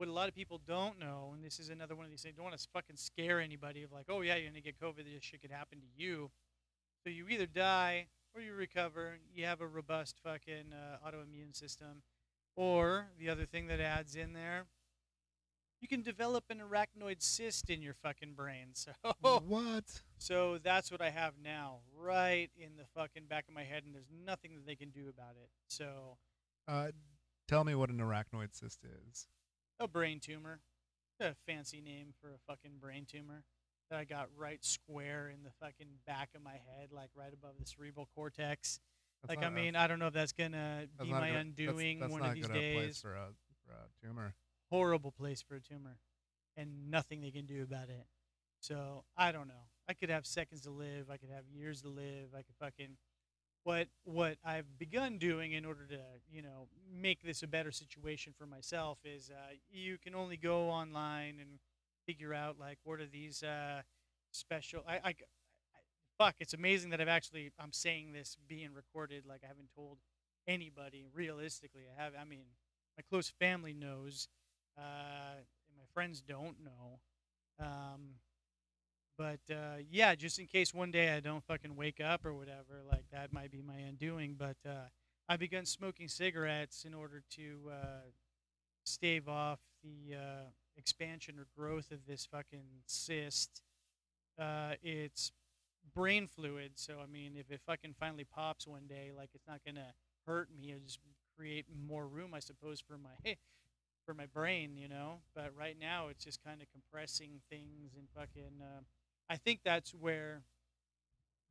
[0.00, 2.34] what a lot of people don't know and this is another one of these things
[2.36, 5.22] don't want to fucking scare anybody of like oh yeah you're gonna get covid this
[5.22, 6.30] shit could happen to you
[7.04, 12.02] so you either die or you recover you have a robust fucking uh, autoimmune system
[12.56, 14.64] or the other thing that adds in there,
[15.80, 18.68] you can develop an arachnoid cyst in your fucking brain.
[18.74, 19.84] So, What?
[20.18, 23.94] so that's what I have now, right in the fucking back of my head, and
[23.94, 25.48] there's nothing that they can do about it.
[25.68, 26.18] So,
[26.68, 26.90] Uh,
[27.48, 29.26] tell me what an arachnoid cyst is.
[29.80, 30.60] A brain tumor,
[31.20, 33.42] a fancy name for a fucking brain tumor
[33.90, 37.54] that I got right square in the fucking back of my head, like right above
[37.58, 38.78] the cerebral cortex.
[39.22, 41.36] That's like, I a- mean, I don't know if that's gonna that's be my good-
[41.36, 43.00] undoing that's one of these good a place days.
[43.00, 43.28] for a,
[43.66, 44.34] for a tumor.
[44.70, 45.98] horrible place for a tumor
[46.56, 48.06] and nothing they can do about it.
[48.60, 49.66] So I don't know.
[49.88, 51.10] I could have seconds to live.
[51.10, 52.28] I could have years to live.
[52.34, 52.96] I could fucking
[53.64, 55.98] what what I've begun doing in order to
[56.30, 60.68] you know make this a better situation for myself is uh, you can only go
[60.68, 61.58] online and
[62.06, 63.82] figure out like what are these uh,
[64.32, 64.82] special.
[64.88, 65.14] I, I, I
[66.18, 66.36] fuck.
[66.40, 69.24] It's amazing that I've actually I'm saying this being recorded.
[69.26, 69.98] Like I haven't told
[70.46, 71.82] anybody realistically.
[71.96, 72.12] I have.
[72.20, 72.44] I mean,
[72.96, 74.28] my close family knows
[74.78, 77.00] uh, and my friends don't know.
[77.58, 78.14] Um,
[79.20, 82.80] but uh, yeah, just in case one day I don't fucking wake up or whatever,
[82.88, 84.34] like that might be my undoing.
[84.38, 84.88] But uh,
[85.28, 88.08] I begun smoking cigarettes in order to uh,
[88.84, 90.48] stave off the uh,
[90.78, 93.60] expansion or growth of this fucking cyst.
[94.40, 95.32] Uh, it's
[95.94, 99.60] brain fluid, so I mean, if it fucking finally pops one day, like it's not
[99.66, 99.92] gonna
[100.26, 100.70] hurt me.
[100.70, 101.00] It'll just
[101.36, 103.34] create more room, I suppose, for my
[104.06, 105.20] for my brain, you know.
[105.34, 108.62] But right now, it's just kind of compressing things and fucking.
[108.62, 108.80] Uh,
[109.30, 110.42] I think that's where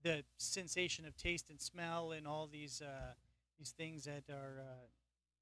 [0.04, 3.14] the sensation of taste and smell and all these uh,
[3.58, 4.88] these things that are uh,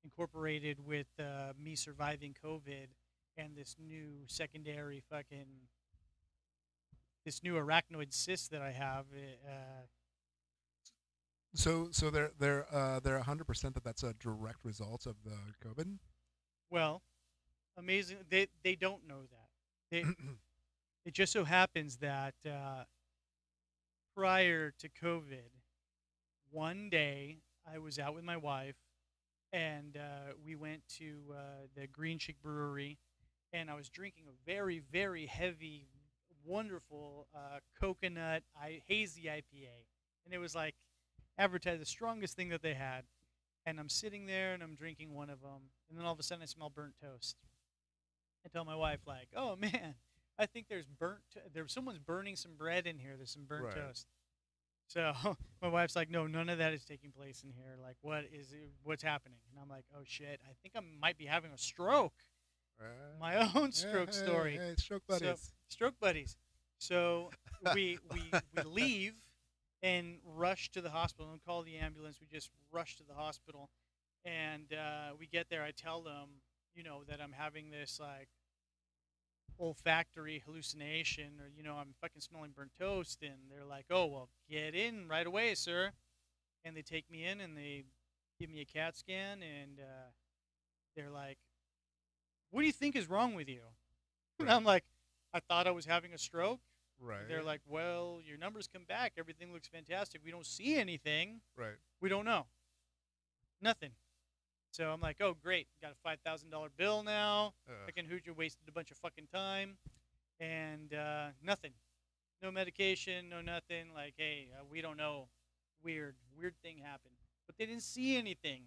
[0.03, 2.87] incorporated with uh, me surviving COVID
[3.37, 5.47] and this new secondary fucking
[7.25, 9.05] this new arachnoid cyst that I have.
[9.45, 9.85] Uh,
[11.55, 15.37] So so they're they're uh, they're hundred percent that that's a direct result of the
[15.67, 15.97] COVID.
[16.69, 17.01] Well,
[17.77, 18.17] amazing.
[18.29, 19.49] They they don't know that.
[19.89, 20.03] They,
[21.07, 22.83] it just so happens that uh,
[24.13, 25.51] prior to COVID,
[26.51, 28.75] one day I was out with my wife,
[29.53, 32.97] and uh, we went to uh, the Green Cheek Brewery,
[33.53, 35.87] and I was drinking a very very heavy,
[36.45, 39.85] wonderful uh, coconut I, hazy IPA,
[40.25, 40.75] and it was like
[41.37, 43.03] advertised the strongest thing that they had.
[43.65, 46.23] And I'm sitting there and I'm drinking one of them, and then all of a
[46.23, 47.37] sudden I smell burnt toast.
[48.45, 49.95] I tell my wife like, "Oh man,
[50.39, 51.21] I think there's burnt.
[51.53, 53.15] There's someone's burning some bread in here.
[53.17, 53.75] There's some burnt Right.
[53.75, 54.07] toast."
[54.87, 55.13] So
[55.61, 57.77] my wife's like, "No, none of that is taking place in here.
[57.81, 61.17] Like, what is it, what's happening?" And I'm like, "Oh shit, I think I might
[61.17, 62.13] be having a stroke.
[62.79, 63.19] Right.
[63.19, 65.51] My own stroke hey, story." Hey, stroke So- buddies.
[65.69, 66.37] stroke buddies.
[66.79, 67.31] So
[67.73, 69.15] we we we leave
[69.83, 72.19] and rush to the hospital and call the ambulance.
[72.21, 73.69] We just rush to the hospital,
[74.25, 75.63] and uh, we get there.
[75.63, 76.41] I tell them,
[76.75, 78.29] you know, that I'm having this like
[79.59, 84.29] olfactory hallucination, or you know, I'm fucking smelling burnt toast, and they're like, "Oh well,
[84.49, 85.91] get in right away, sir."
[86.63, 87.85] And they take me in and they
[88.39, 90.09] give me a CAT scan, and uh,
[90.95, 91.37] they're like,
[92.51, 93.61] "What do you think is wrong with you?"
[94.39, 94.83] And I'm like,
[95.33, 96.59] "I thought I was having a stroke."
[96.99, 97.27] right.
[97.27, 99.13] They're like, "Well, your numbers come back.
[99.17, 100.21] Everything looks fantastic.
[100.23, 101.41] We don't see anything.
[101.55, 101.77] right.
[102.01, 102.45] We don't know.
[103.61, 103.91] Nothing."
[104.71, 105.67] So I'm like, "Oh, great.
[105.81, 107.53] Got a five thousand dollar bill now.
[107.67, 107.75] Ugh.
[107.85, 109.77] Fucking Hooter wasted a bunch of fucking time,
[110.39, 111.73] and uh, nothing.
[112.41, 113.29] No medication.
[113.29, 113.87] No nothing.
[113.93, 115.27] Like, hey, uh, we don't know.
[115.83, 117.13] Weird, weird thing happened,
[117.45, 118.63] but they didn't see anything.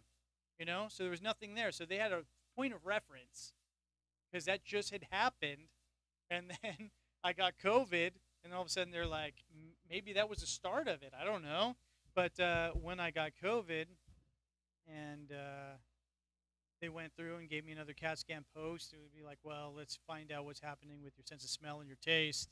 [0.58, 1.72] You know, so there was nothing there.
[1.72, 2.22] So they had a
[2.56, 3.52] point of reference
[4.30, 5.68] because that just had happened,
[6.30, 6.90] and then
[7.24, 8.10] I got COVID,
[8.44, 9.34] and all of a sudden they're like,
[9.88, 11.12] maybe that was the start of it.
[11.18, 11.76] I don't know.
[12.14, 13.86] But uh, when I got COVID,
[14.86, 15.76] and uh,
[16.80, 19.72] they went through and gave me another CAT scan post, it would be like, well,
[19.76, 22.48] let's find out what's happening with your sense of smell and your taste.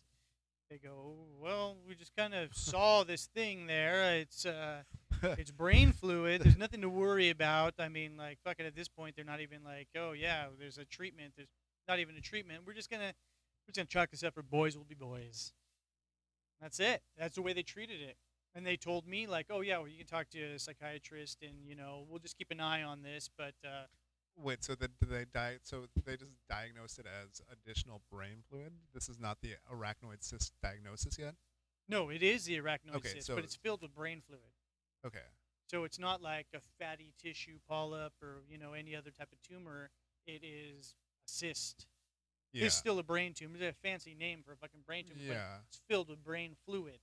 [0.71, 4.15] They go, well, we just kind of saw this thing there.
[4.17, 4.83] It's uh,
[5.23, 6.43] it's brain fluid.
[6.43, 7.75] There's nothing to worry about.
[7.79, 10.85] I mean, like fucking at this point, they're not even like, oh yeah, there's a
[10.85, 11.33] treatment.
[11.37, 11.49] There's
[11.89, 12.63] not even a treatment.
[12.67, 13.13] We're just gonna
[13.67, 15.53] we're just gonna chalk this up for boys will be boys.
[16.61, 17.03] That's it.
[17.17, 18.17] That's the way they treated it.
[18.55, 21.67] And they told me like, oh yeah, well you can talk to a psychiatrist, and
[21.67, 23.31] you know we'll just keep an eye on this.
[23.37, 23.87] But uh,
[24.41, 24.87] Wait, so they
[25.33, 28.73] di- So they just diagnosed it as additional brain fluid.
[28.95, 31.35] This is not the arachnoid cyst diagnosis yet.
[31.89, 34.53] no, it is the arachnoid Okay, cyst, so- but it's filled with brain fluid.
[35.05, 35.25] Okay.
[35.69, 39.43] So it's not like a fatty tissue polyp or you know any other type of
[39.43, 39.91] tumor.
[40.27, 40.95] It is
[41.27, 41.87] a cyst.
[42.53, 42.67] Yeah.
[42.67, 43.57] It's still a brain tumor.
[43.61, 45.21] It's a fancy name for a fucking brain tumor.
[45.27, 45.59] but Yeah.
[45.69, 47.01] it's filled with brain fluid.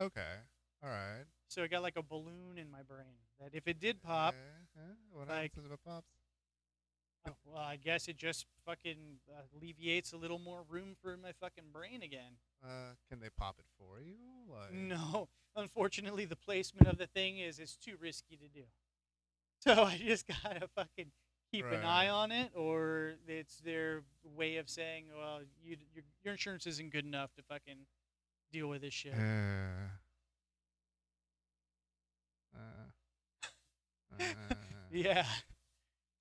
[0.00, 0.36] Okay.
[0.82, 1.24] All right.
[1.48, 4.94] So I got like a balloon in my brain that if it did pop, uh-huh.
[5.10, 6.08] What like- happens if it pops?
[7.44, 8.96] well, I guess it just fucking
[9.54, 12.38] alleviates a little more room for my fucking brain again.
[12.64, 14.16] Uh, can they pop it for you?
[14.50, 14.72] Like,
[15.12, 18.64] No, unfortunately, the placement of the thing is it's too risky to do.
[19.60, 21.10] So I just gotta fucking
[21.50, 26.32] keep an eye on it, or it's their way of saying, well, you, your your
[26.34, 27.78] insurance isn't good enough to fucking
[28.52, 29.14] deal with this shit.
[29.14, 29.88] Uh,
[32.54, 34.54] uh, uh,
[34.92, 35.24] Yeah,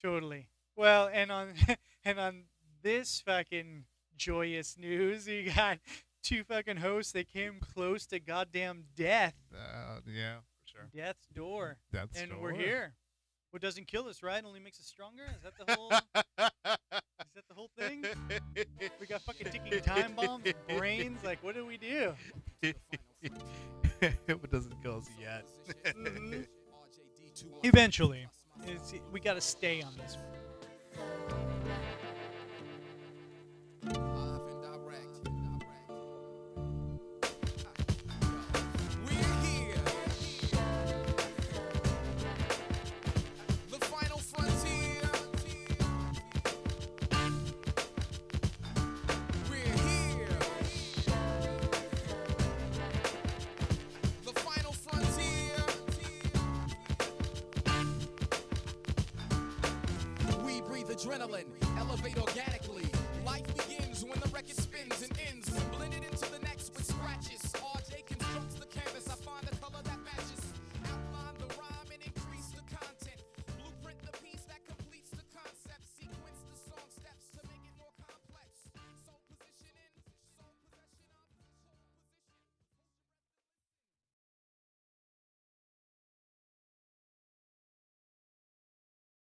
[0.01, 0.47] totally.
[0.75, 1.53] Well, and on
[2.05, 2.43] and on
[2.83, 3.85] this fucking
[4.17, 5.79] joyous news, you got
[6.23, 10.89] two fucking hosts that came close to goddamn death, uh, yeah, for sure.
[10.93, 12.93] death's door, That's and we're here.
[13.51, 14.43] What doesn't kill us, right?
[14.43, 15.23] Only makes us stronger.
[15.33, 15.89] Is that the whole?
[16.17, 18.03] is that the whole thing?
[18.99, 20.43] We got fucking ticking time bombs,
[20.77, 21.23] brains.
[21.23, 22.13] Like, what do we do?
[24.01, 25.45] it doesn't kill us yet.
[27.63, 28.27] Eventually,
[28.67, 30.44] it's, we got to stay on this one.
[30.97, 31.44] We're